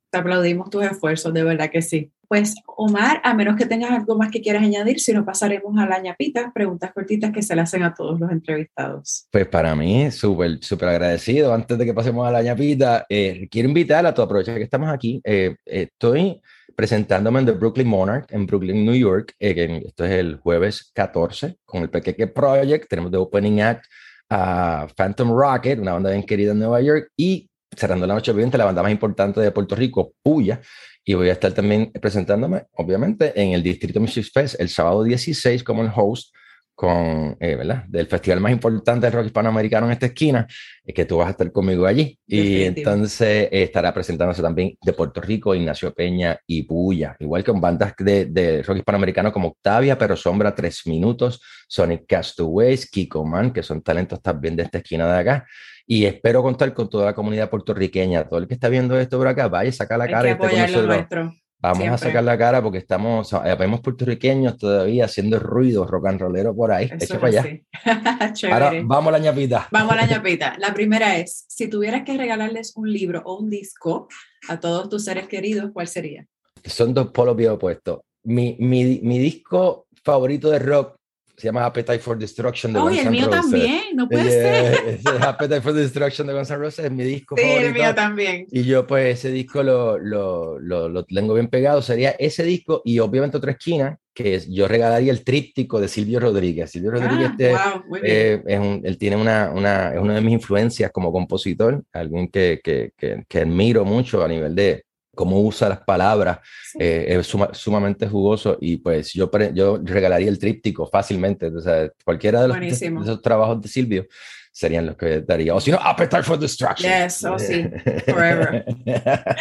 [0.10, 2.12] Te aplaudimos tus esfuerzos, de verdad que sí.
[2.30, 5.86] Pues Omar, a menos que tengas algo más que quieras añadir, si no pasaremos a
[5.86, 9.28] la ñapita, preguntas cortitas que se le hacen a todos los entrevistados.
[9.32, 11.54] Pues para mí, súper, súper agradecido.
[11.54, 14.89] Antes de que pasemos a la ñapita, eh, quiero invitar a tu aprovechar que estamos
[14.89, 15.21] aquí.
[15.23, 16.41] Eh, estoy
[16.78, 19.34] presentándome en The Brooklyn Monarch en Brooklyn, New York.
[19.40, 22.88] Eh, esto es el jueves 14 con el Pequeque Project.
[22.88, 23.86] Tenemos de Opening Act
[24.30, 27.10] a Phantom Rocket, una banda bien querida en Nueva York.
[27.18, 30.62] Y cerrando la noche viviente, la banda más importante de Puerto Rico, Puya.
[31.04, 35.63] Y voy a estar también presentándome, obviamente, en el Distrito Music Fest el sábado 16
[35.63, 36.32] como el host
[36.78, 37.86] con, eh, ¿verdad?
[37.88, 40.46] Del festival más importante del rock hispanoamericano en esta esquina,
[40.86, 42.20] es que tú vas a estar conmigo allí.
[42.28, 47.52] Y entonces eh, estará presentándose también de Puerto Rico, Ignacio Peña y Puya, igual que
[47.52, 53.26] con bandas de, de rock hispanoamericano como Octavia, Pero Sombra, Tres Minutos, Sonic Castaways, Kiko
[53.26, 55.48] Man, que son talentos también de esta esquina de acá.
[55.88, 58.30] Y espero contar con toda la comunidad puertorriqueña.
[58.30, 60.30] Todo el que está viendo esto por acá, vaya, saca la cara.
[60.30, 61.47] y esté con nosotros.
[61.60, 66.22] Vamos a sacar la cara porque estamos, eh, vemos puertorriqueños todavía haciendo ruido rock and
[66.22, 66.89] rollero por ahí.
[66.91, 67.60] Eche para allá.
[68.52, 69.67] Ahora vamos a la ñapita.
[69.72, 70.56] Vamos a la ñapita.
[70.60, 74.08] La primera es, si tuvieras que regalarles un libro o un disco
[74.48, 76.28] a todos tus seres queridos, ¿cuál sería?
[76.63, 78.01] Son dos polos bien opuestos.
[78.24, 80.97] Mi, mi, mi disco favorito de rock
[81.38, 83.06] se llama Appetite for Destruction de oh, Guns N' Roses.
[83.06, 85.00] el mío también, no puede ser.
[85.22, 87.68] Appetite for Destruction de Guns N' Roses es mi disco sí, favorito.
[87.68, 88.48] el mío también.
[88.52, 92.82] Y yo pues ese disco lo, lo, lo, lo, tengo bien pegado, sería ese disco
[92.84, 96.72] y obviamente otra esquina, que es, yo regalaría el tríptico de Silvio Rodríguez.
[96.72, 100.34] Silvio Rodríguez ah, wow, eh, es un, él tiene una, una, es una de mis
[100.34, 104.87] influencias como compositor, alguien que, que, que, que admiro mucho a nivel de,
[105.18, 106.39] cómo usa las palabras,
[106.80, 112.43] eh, es sumamente jugoso y pues yo, yo regalaría el tríptico fácilmente, o sea, cualquiera
[112.43, 114.07] de, los, de, esos trabajos de Silvio
[114.51, 116.89] serían los que daría, o si no, Appetite for Destruction.
[116.89, 117.65] Yes, oh sí,
[118.05, 118.63] forever.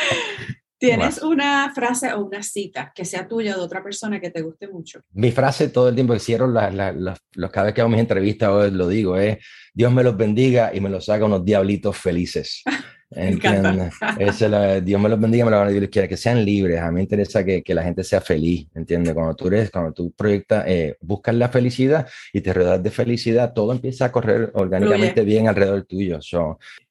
[0.79, 4.43] ¿Tienes una frase o una cita que sea tuya o de otra persona que te
[4.43, 5.01] guste mucho?
[5.13, 7.19] Mi frase todo el tiempo que cierro la, los,
[7.51, 9.39] cada vez que hago mis entrevistas lo digo es
[9.73, 12.63] Dios me los bendiga y me los haga unos diablitos felices.
[13.11, 13.95] ¿Entiendes?
[14.85, 16.81] Dios me los bendiga, me lo van a quiera que sean libres.
[16.81, 19.15] A mí me interesa que, que la gente sea feliz, ¿entiendes?
[19.15, 23.53] Cuando tú eres, cuando tú proyectas, eh, buscas la felicidad y te rodeas de felicidad,
[23.53, 26.19] todo empieza a correr orgánicamente bien alrededor tuyo.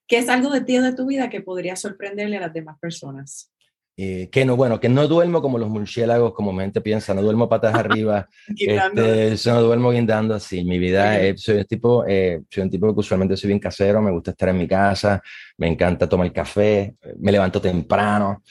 [0.06, 2.78] ¿Qué es algo de ti o de tu vida que podría sorprenderle a las demás
[2.78, 3.50] personas?
[3.98, 7.22] Eh, que no, bueno, que no duermo como los murciélagos, como mi gente piensa, no
[7.22, 10.64] duermo patas arriba, este, no duermo guindando así.
[10.64, 14.02] Mi vida, eh, soy, un tipo, eh, soy un tipo que usualmente soy bien casero,
[14.02, 15.22] me gusta estar en mi casa,
[15.56, 18.42] me encanta tomar café, me levanto temprano.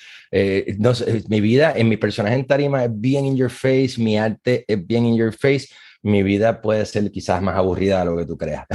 [0.79, 0.91] no,
[1.29, 4.87] mi vida, en mi personaje en tarima es bien in your face, mi arte es
[4.87, 5.67] bien in your face,
[6.01, 8.65] mi vida puede ser quizás más aburrida de lo que tú creas.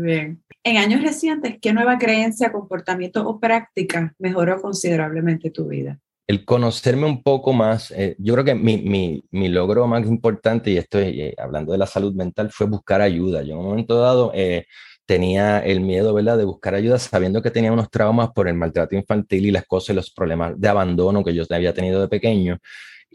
[0.00, 0.42] Bien.
[0.64, 6.00] En años recientes, ¿qué nueva creencia, comportamiento o práctica mejoró considerablemente tu vida?
[6.26, 10.70] El conocerme un poco más, eh, yo creo que mi, mi, mi, logro más importante,
[10.70, 13.42] y estoy eh, hablando de la salud mental, fue buscar ayuda.
[13.42, 14.66] Yo en un momento dado eh,
[15.06, 18.96] tenía el miedo, ¿verdad?, de buscar ayuda sabiendo que tenía unos traumas por el maltrato
[18.96, 22.58] infantil y las cosas los problemas de abandono que yo había tenido de pequeño.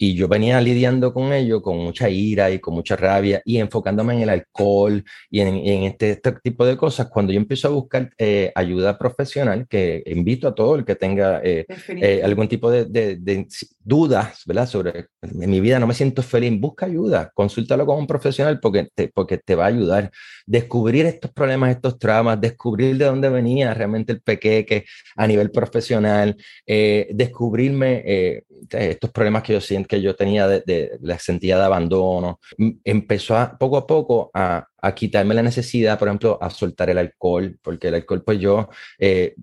[0.04, 4.16] Y yo venía lidiando con ello con mucha ira y con mucha rabia y enfocándome
[4.16, 7.08] en el alcohol y en, este, este, tipo de cosas.
[7.08, 11.40] Cuando yo empiezo a buscar eh, ayuda profesional, que invito a todo el que tenga
[11.44, 13.48] eh, eh, algún tipo de, de,
[13.84, 14.66] dudas, ¿verdad?
[14.66, 18.90] Sobre en mi vida no me siento feliz, busca ayuda, consúltalo con un profesional porque
[18.96, 20.10] te, porque te va a ayudar.
[20.48, 24.86] Descubrir estos problemas, estos traumas, descubrir de dónde venía realmente el pequeque
[25.16, 26.36] a nivel profesional,
[26.66, 32.40] descubrirme estos problemas que yo siento que yo tenía de, la sentía de abandono,
[32.86, 36.98] empezó a, poco a poco a, a, quitarme la necesidad, por ejemplo, a soltar el
[36.98, 39.36] alcohol, porque el alcohol, pues yo, eh,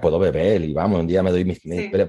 [0.00, 1.60] puedo beber y vamos, un día me doy mis...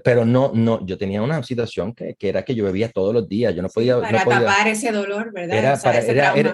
[0.04, 3.28] Pero, no, no, yo tenía una situación que, que, era que yo bebía todos los
[3.28, 4.00] días, yo no podía...
[4.00, 5.82] para tapar ese dolor, ¿verdad?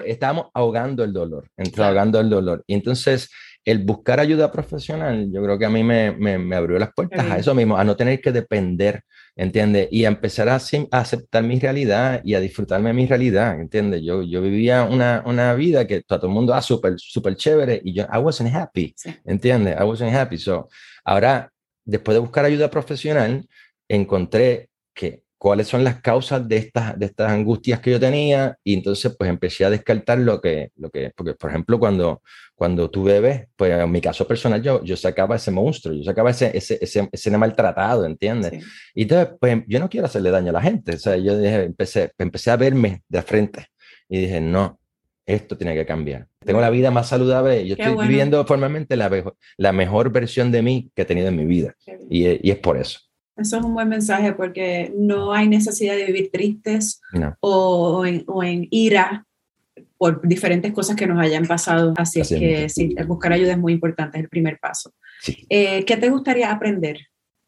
[0.06, 2.64] estábamos ahogando el dolor, ahogando el dolor.
[2.66, 3.28] Y entonces
[3.64, 7.38] el buscar ayuda profesional, yo creo que a mí me, me, abrió las puertas a
[7.38, 9.02] eso mismo, a no tener que depender,
[9.36, 9.88] ¿entiendes?
[9.90, 14.02] Y a empezar a, aceptar mi realidad y a disfrutarme de mi realidad, ¿entiendes?
[14.02, 17.94] Yo, yo vivía una, una vida que todo el mundo, ah, súper, súper chévere, y
[17.94, 18.94] yo, I wasn't happy,
[19.24, 19.76] ¿entiendes?
[19.80, 20.36] I wasn't happy.
[20.36, 20.68] So,
[21.04, 21.50] ahora,
[21.84, 23.48] después de buscar ayuda profesional,
[23.88, 28.72] encontré que cuáles son las causas de estas, de estas angustias que yo tenía y
[28.72, 32.22] entonces pues empecé a descartar lo que, lo que porque por ejemplo cuando,
[32.54, 36.30] cuando tú bebes, pues en mi caso personal yo, yo sacaba ese monstruo, yo sacaba
[36.30, 38.64] ese, ese, ese, ese maltratado, ¿entiendes?
[38.94, 41.64] Y entonces pues yo no quiero hacerle daño a la gente, o sea, yo dije,
[41.64, 43.66] empecé, empecé a verme de frente
[44.08, 44.80] y dije, no,
[45.26, 46.26] esto tiene que cambiar.
[46.38, 49.10] Tengo la vida más saludable, yo estoy viviendo formalmente la,
[49.58, 51.76] la mejor versión de mí que he tenido en mi vida
[52.08, 53.00] y, y es por eso.
[53.36, 57.00] Eso es un buen mensaje porque no hay necesidad de vivir tristes
[57.40, 59.26] o, en, o, en, ira
[59.98, 61.94] por diferentes cosas que nos hayan pasado.
[61.96, 64.92] Así, es que sí, buscar ayuda es muy importante, es el primer paso.
[65.48, 66.98] Eh, ¿Qué te gustaría aprender?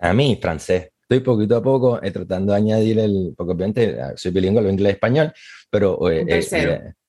[0.01, 0.89] A mí, francés.
[1.03, 4.70] Estoy poquito a poco eh, tratando de añadir el, porque obviamente ah, soy bilingüe, lo
[4.70, 5.32] inglés español,
[5.70, 6.24] pero eh,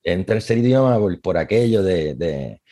[0.04, 2.62] en tercer idioma por, aquello de, de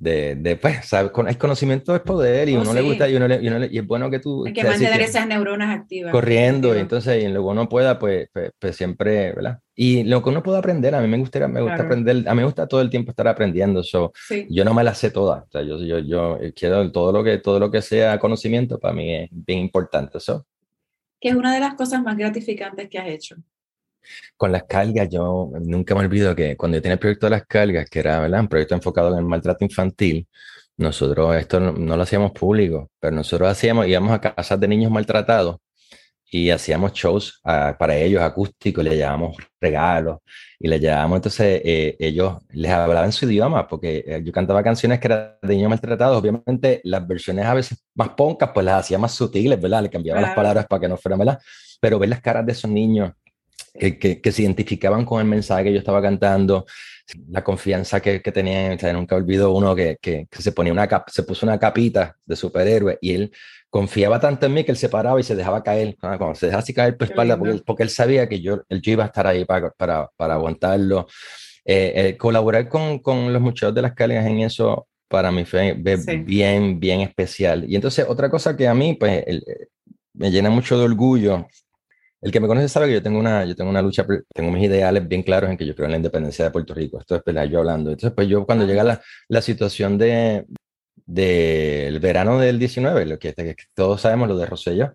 [0.00, 1.10] de, de pues, ¿sabes?
[1.10, 3.78] Con, el conocimiento es poder y oh, uno le gusta y, uno le, y, y,
[3.78, 4.46] es bueno que tú...
[4.46, 6.12] Hay que mantener esas neuronas activas.
[6.12, 9.58] Corriendo, y entonces, y luego uno pueda, pues, pues, pues, siempre, ¿verdad?
[9.74, 12.38] Y lo que uno puede aprender, a mí me gustaría, me gusta aprender, a mí
[12.38, 14.12] me gusta todo el tiempo estar aprendiendo, so,
[14.48, 17.38] yo no me la sé toda, o sea, yo, yo, yo quiero todo lo, que,
[17.38, 20.46] todo lo que sea conocimiento, para mí es bien importante, eso.
[21.20, 23.36] ¿Qué es una de las cosas más gratificantes que has hecho?
[24.36, 27.46] Con las cargas, yo nunca me olvido que cuando yo tenía el proyecto de las
[27.46, 28.40] cargas, que era ¿verdad?
[28.40, 30.26] un proyecto enfocado en el maltrato infantil,
[30.78, 35.56] nosotros esto no, lo hacíamos público, pero nosotros hacíamos, íbamos a casas de niños maltratados
[36.30, 40.18] y hacíamos shows ah, para ellos acústicos, les llevábamos regalos
[40.58, 45.00] y les llevábamos, entonces eh, ellos les hablaban su idioma, porque eh, yo cantaba canciones
[45.00, 48.98] que eran de niños maltratados, obviamente las versiones a veces más poncas, pues las hacía
[48.98, 49.82] más sutiles, ¿verdad?
[49.82, 51.40] Le cambiaba las palabras para que no fueran, ¿verdad?
[51.80, 53.12] Pero ver las caras de esos niños
[53.78, 56.66] que, que, se identificaban con el mensaje que yo estaba cantando,
[57.30, 58.72] la confianza que, que tenían.
[58.72, 62.36] O sea, nunca olvido uno que, que, se ponía una se puso una capita de
[62.36, 63.32] superhéroe y él
[63.70, 66.62] confiaba tanto en mí que él se paraba y se dejaba caer, cuando se dejaba
[66.62, 69.44] así caer por espalda, porque, porque, él sabía que yo, yo iba a estar ahí
[69.44, 71.06] para, para, para aguantarlo.
[71.64, 75.74] Eh, eh, colaborar con, con, los muchachos de las cálidas en eso para mí fue
[75.74, 77.64] bien, bien especial.
[77.68, 79.44] Y entonces otra cosa que a mí, pues, el,
[80.14, 81.46] me llena mucho de orgullo.
[82.20, 84.04] El que me conoce sabe que yo tengo una, yo tengo una lucha,
[84.34, 86.98] tengo mis ideales bien claros en que yo creo en la independencia de Puerto Rico.
[86.98, 87.90] Esto es verdad, yo hablando.
[87.90, 90.46] Entonces, pues yo cuando llega la, la situación de
[91.06, 94.92] del verano del 19, lo que, que, todos sabemos, lo de Rosselló,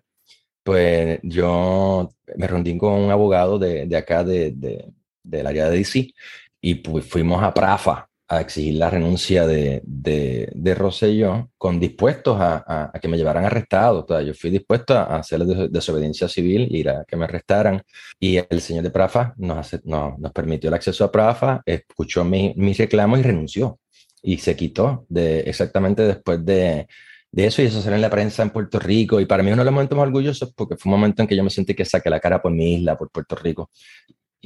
[0.62, 5.78] pues yo me reuní con un abogado de, de acá, de, de, del área de
[5.78, 6.14] DC,
[6.60, 12.40] y pues fuimos a Prafa a exigir la renuncia de, de, de Rosselló, con dispuestos
[12.40, 14.06] a, a, que me llevaran arrestado.
[14.08, 17.82] O yo fui dispuesto a hacer desobediencia civil, ir a que me arrestaran.
[18.18, 22.54] Y el señor de Prafa nos, nos, nos permitió el acceso a Prafa, escuchó mi,
[22.56, 23.78] mi reclamo y renunció.
[24.22, 26.86] Y se quitó de, exactamente después de,
[27.30, 29.60] de eso y eso salió en la prensa en Puerto Rico y para mí uno
[29.60, 31.84] de los momentos más orgullosos porque fue un momento en que yo me sentí que
[31.84, 33.70] saqué la cara por mi isla, por Puerto Rico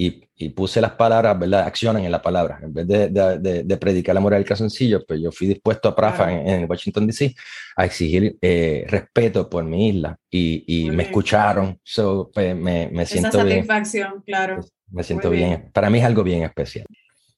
[0.00, 1.62] y, puse las palabras, ¿verdad?
[1.66, 2.60] Acciones en la palabra.
[2.62, 5.96] En vez de, de, de, predicar la moral del sencillo, pues yo fui dispuesto a
[5.96, 7.34] Prafa en, Washington, D.C.
[7.76, 11.80] a exigir eh, respeto por mi isla y, y me escucharon.
[11.82, 14.56] So, pues, me, me siento Esa satisfacción, claro.
[14.56, 15.70] Pues, me siento bien.
[15.72, 16.86] Para mí es algo bien especial.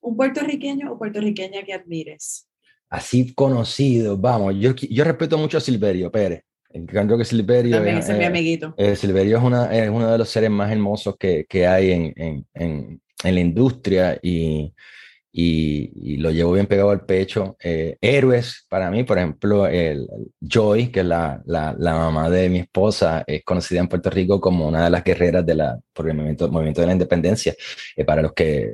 [0.03, 2.47] ¿Un puertorriqueño o puertorriqueña que admires?
[2.91, 4.55] Así conocido, vamos.
[4.59, 6.45] Yo, yo respeto mucho a Silverio Pérez.
[6.73, 8.75] Creo que Silverio También es, mi amiguito.
[8.77, 12.12] Eh, Silverio es, una, es uno de los seres más hermosos que, que hay en,
[12.16, 14.73] en, en, en, la industria y,
[15.33, 17.57] y, y, lo llevo bien pegado al pecho.
[17.61, 20.07] Eh, héroes para mí, por ejemplo, el,
[20.41, 24.41] Joy, que es la, la, la, mamá de mi esposa, es conocida en Puerto Rico
[24.41, 27.53] como una de las guerreras de la, por el movimiento, movimiento de la independencia.
[27.97, 28.71] Eh, para los que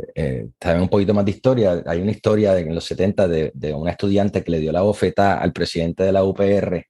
[0.60, 3.72] saben un poquito más de historia, hay una historia de, en los 70 de, de
[3.72, 6.84] una estudiante que le dio la bofetada al presidente de la UPR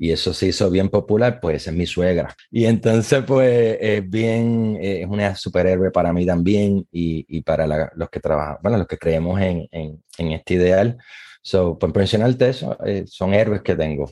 [0.00, 2.34] y eso se hizo bien popular, pues es mi suegra.
[2.50, 8.08] Y entonces, pues es bien, es una superhéroe para mí también y, y para los
[8.08, 10.96] que trabajan, bueno, los que creemos en, en, en este ideal.
[11.42, 14.10] So, por mencionarte eso, eh, son héroes que tengo.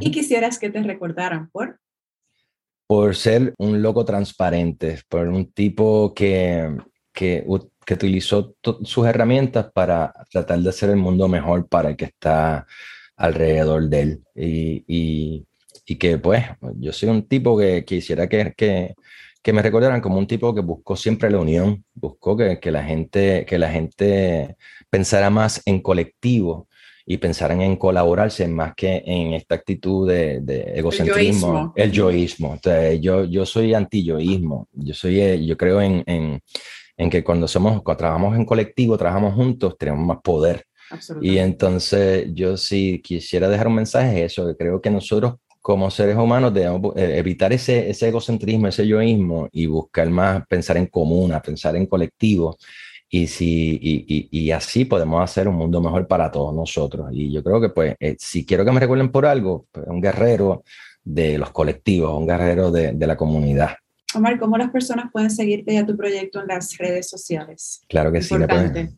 [0.00, 1.78] ¿Y quisieras que te recordaran por?
[2.86, 6.74] Por ser un loco transparente, por un tipo que,
[7.12, 7.44] que,
[7.84, 12.66] que utilizó sus herramientas para tratar de hacer el mundo mejor para el que está
[13.18, 14.22] alrededor de él.
[14.34, 15.46] Y, y,
[15.86, 16.44] y que pues
[16.76, 18.94] yo soy un tipo que quisiera que, que,
[19.42, 22.84] que, me recordaran como un tipo que buscó siempre la unión, buscó que, que, la,
[22.84, 24.56] gente, que la gente
[24.88, 26.68] pensara más en colectivo
[27.10, 32.52] y pensaran en colaborarse más que en esta actitud de, de egocentrismo, el yoísmo.
[32.52, 36.40] Entonces, yo, yo soy anti-yoísmo, yo, soy, eh, yo creo en, en,
[36.98, 40.67] en que cuando, somos, cuando trabajamos en colectivo, trabajamos juntos, tenemos más poder
[41.20, 45.90] y entonces yo si quisiera dejar un mensaje es eso, que creo que nosotros como
[45.90, 50.86] seres humanos debemos eh, evitar ese, ese egocentrismo, ese yoísmo y buscar más pensar en
[50.86, 52.56] común, pensar en colectivo.
[53.10, 57.08] Y, si, y, y, así podemos hacer un mundo mejor para todos nosotros.
[57.12, 60.00] Y yo creo que pues eh, si quiero que me recuerden por algo, pues, un
[60.00, 60.62] guerrero
[61.02, 63.76] de los colectivos, un guerrero de, de la comunidad.
[64.14, 67.82] Omar, ¿cómo las personas pueden seguirte y a tu proyecto en las redes sociales?
[67.88, 68.34] Claro que sí,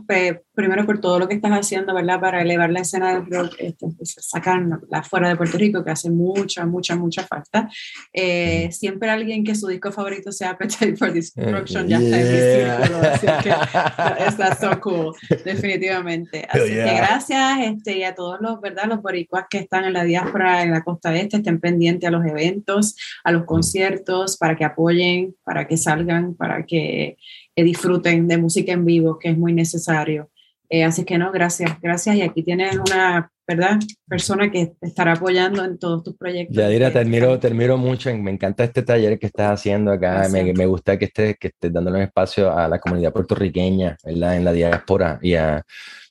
[0.53, 2.19] primero por todo lo que estás haciendo, ¿verdad?
[2.19, 6.09] Para elevar la escena del rock, este, pues, sacarla fuera de Puerto Rico, que hace
[6.09, 7.69] mucha, mucha, mucha falta.
[8.11, 12.89] Eh, siempre alguien que su disco favorito sea Appetite for Destruction ya está en mi
[12.89, 13.49] círculo, así que
[14.25, 15.13] está so cool,
[15.45, 16.47] definitivamente.
[16.49, 18.85] Así que gracias este, y a todos los, ¿verdad?
[18.85, 22.25] Los boricuas que están en la diáspora, en la costa este, estén pendientes a los
[22.25, 27.17] eventos, a los conciertos, para que apoyen, para que salgan, para que
[27.63, 30.29] disfruten de música en vivo, que es muy necesario.
[30.69, 32.15] Eh, así que no, gracias, gracias.
[32.17, 33.79] Y aquí tienes una, ¿verdad?
[34.07, 36.55] Persona que te estará apoyando en todos tus proyectos.
[36.55, 38.15] Yadira, te admiro, te admiro mucho.
[38.17, 40.27] Me encanta este taller que estás haciendo acá.
[40.29, 44.35] Me, me, gusta que estés, que estés dándole un espacio a la comunidad puertorriqueña, ¿verdad?
[44.35, 45.63] En la diáspora y a,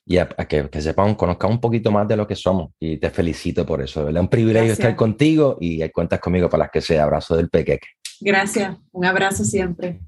[0.05, 2.71] y a, que, que, sepan, conozcan un poquito más de lo que somos.
[2.79, 6.71] Y te felicito por eso, Es un privilegio estar contigo y cuentas conmigo para las
[6.71, 7.03] que sea.
[7.03, 7.87] Abrazo del pequeque.
[8.19, 9.99] Gracias, un abrazo siempre.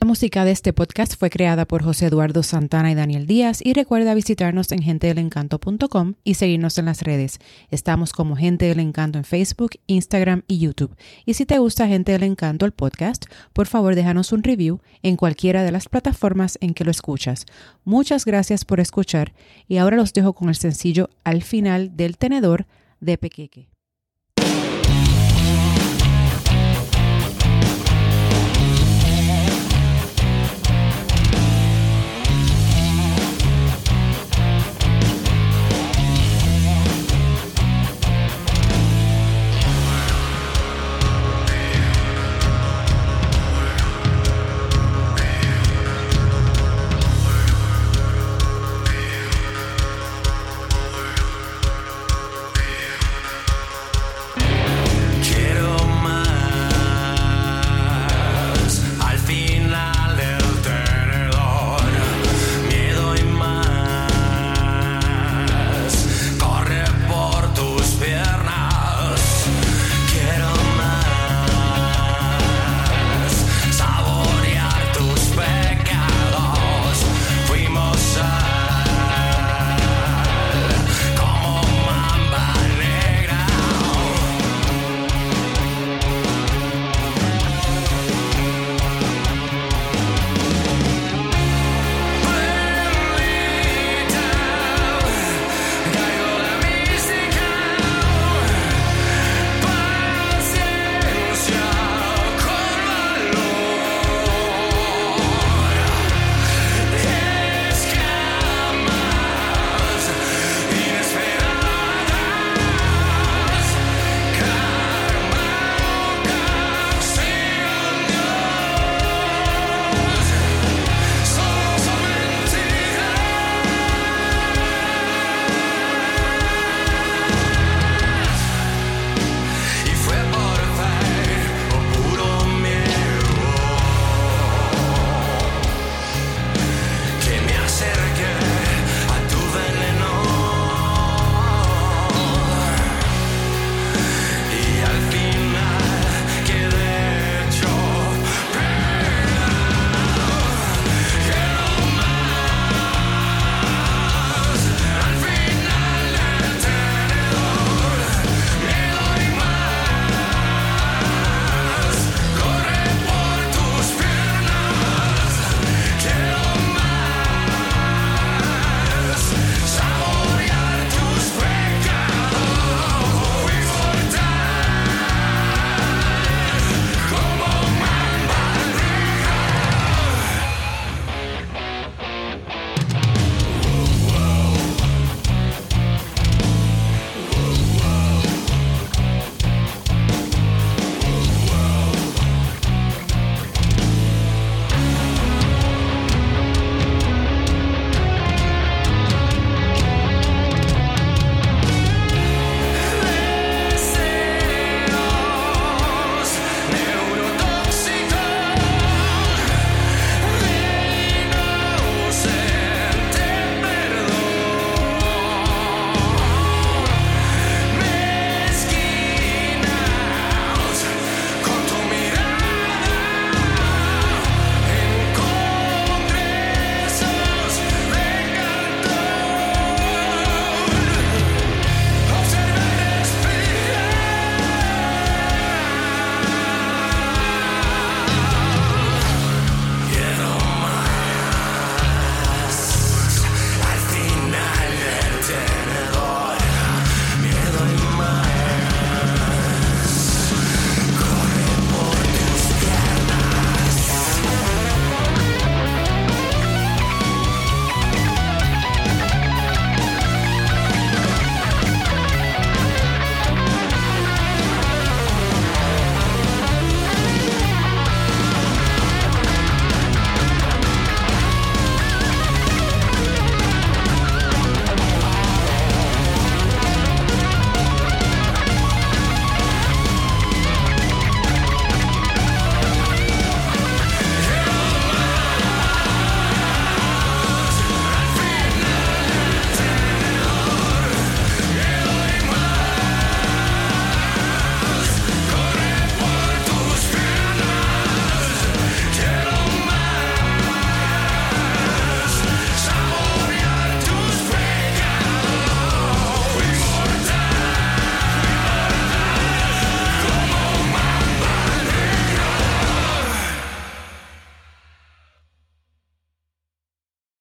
[0.00, 3.72] La música de este podcast fue creada por José Eduardo Santana y Daniel Díaz y
[3.72, 7.38] recuerda visitarnos en gentedelencanto.com y seguirnos en las redes.
[7.70, 10.96] Estamos como Gente del Encanto en Facebook, Instagram y YouTube.
[11.24, 15.16] Y si te gusta Gente del Encanto el podcast, por favor déjanos un review en
[15.16, 17.46] cualquiera de las plataformas en que lo escuchas.
[17.84, 19.32] Muchas gracias por escuchar
[19.68, 22.66] y ahora los dejo con el sencillo Al final del tenedor
[23.00, 23.75] de Pequeque.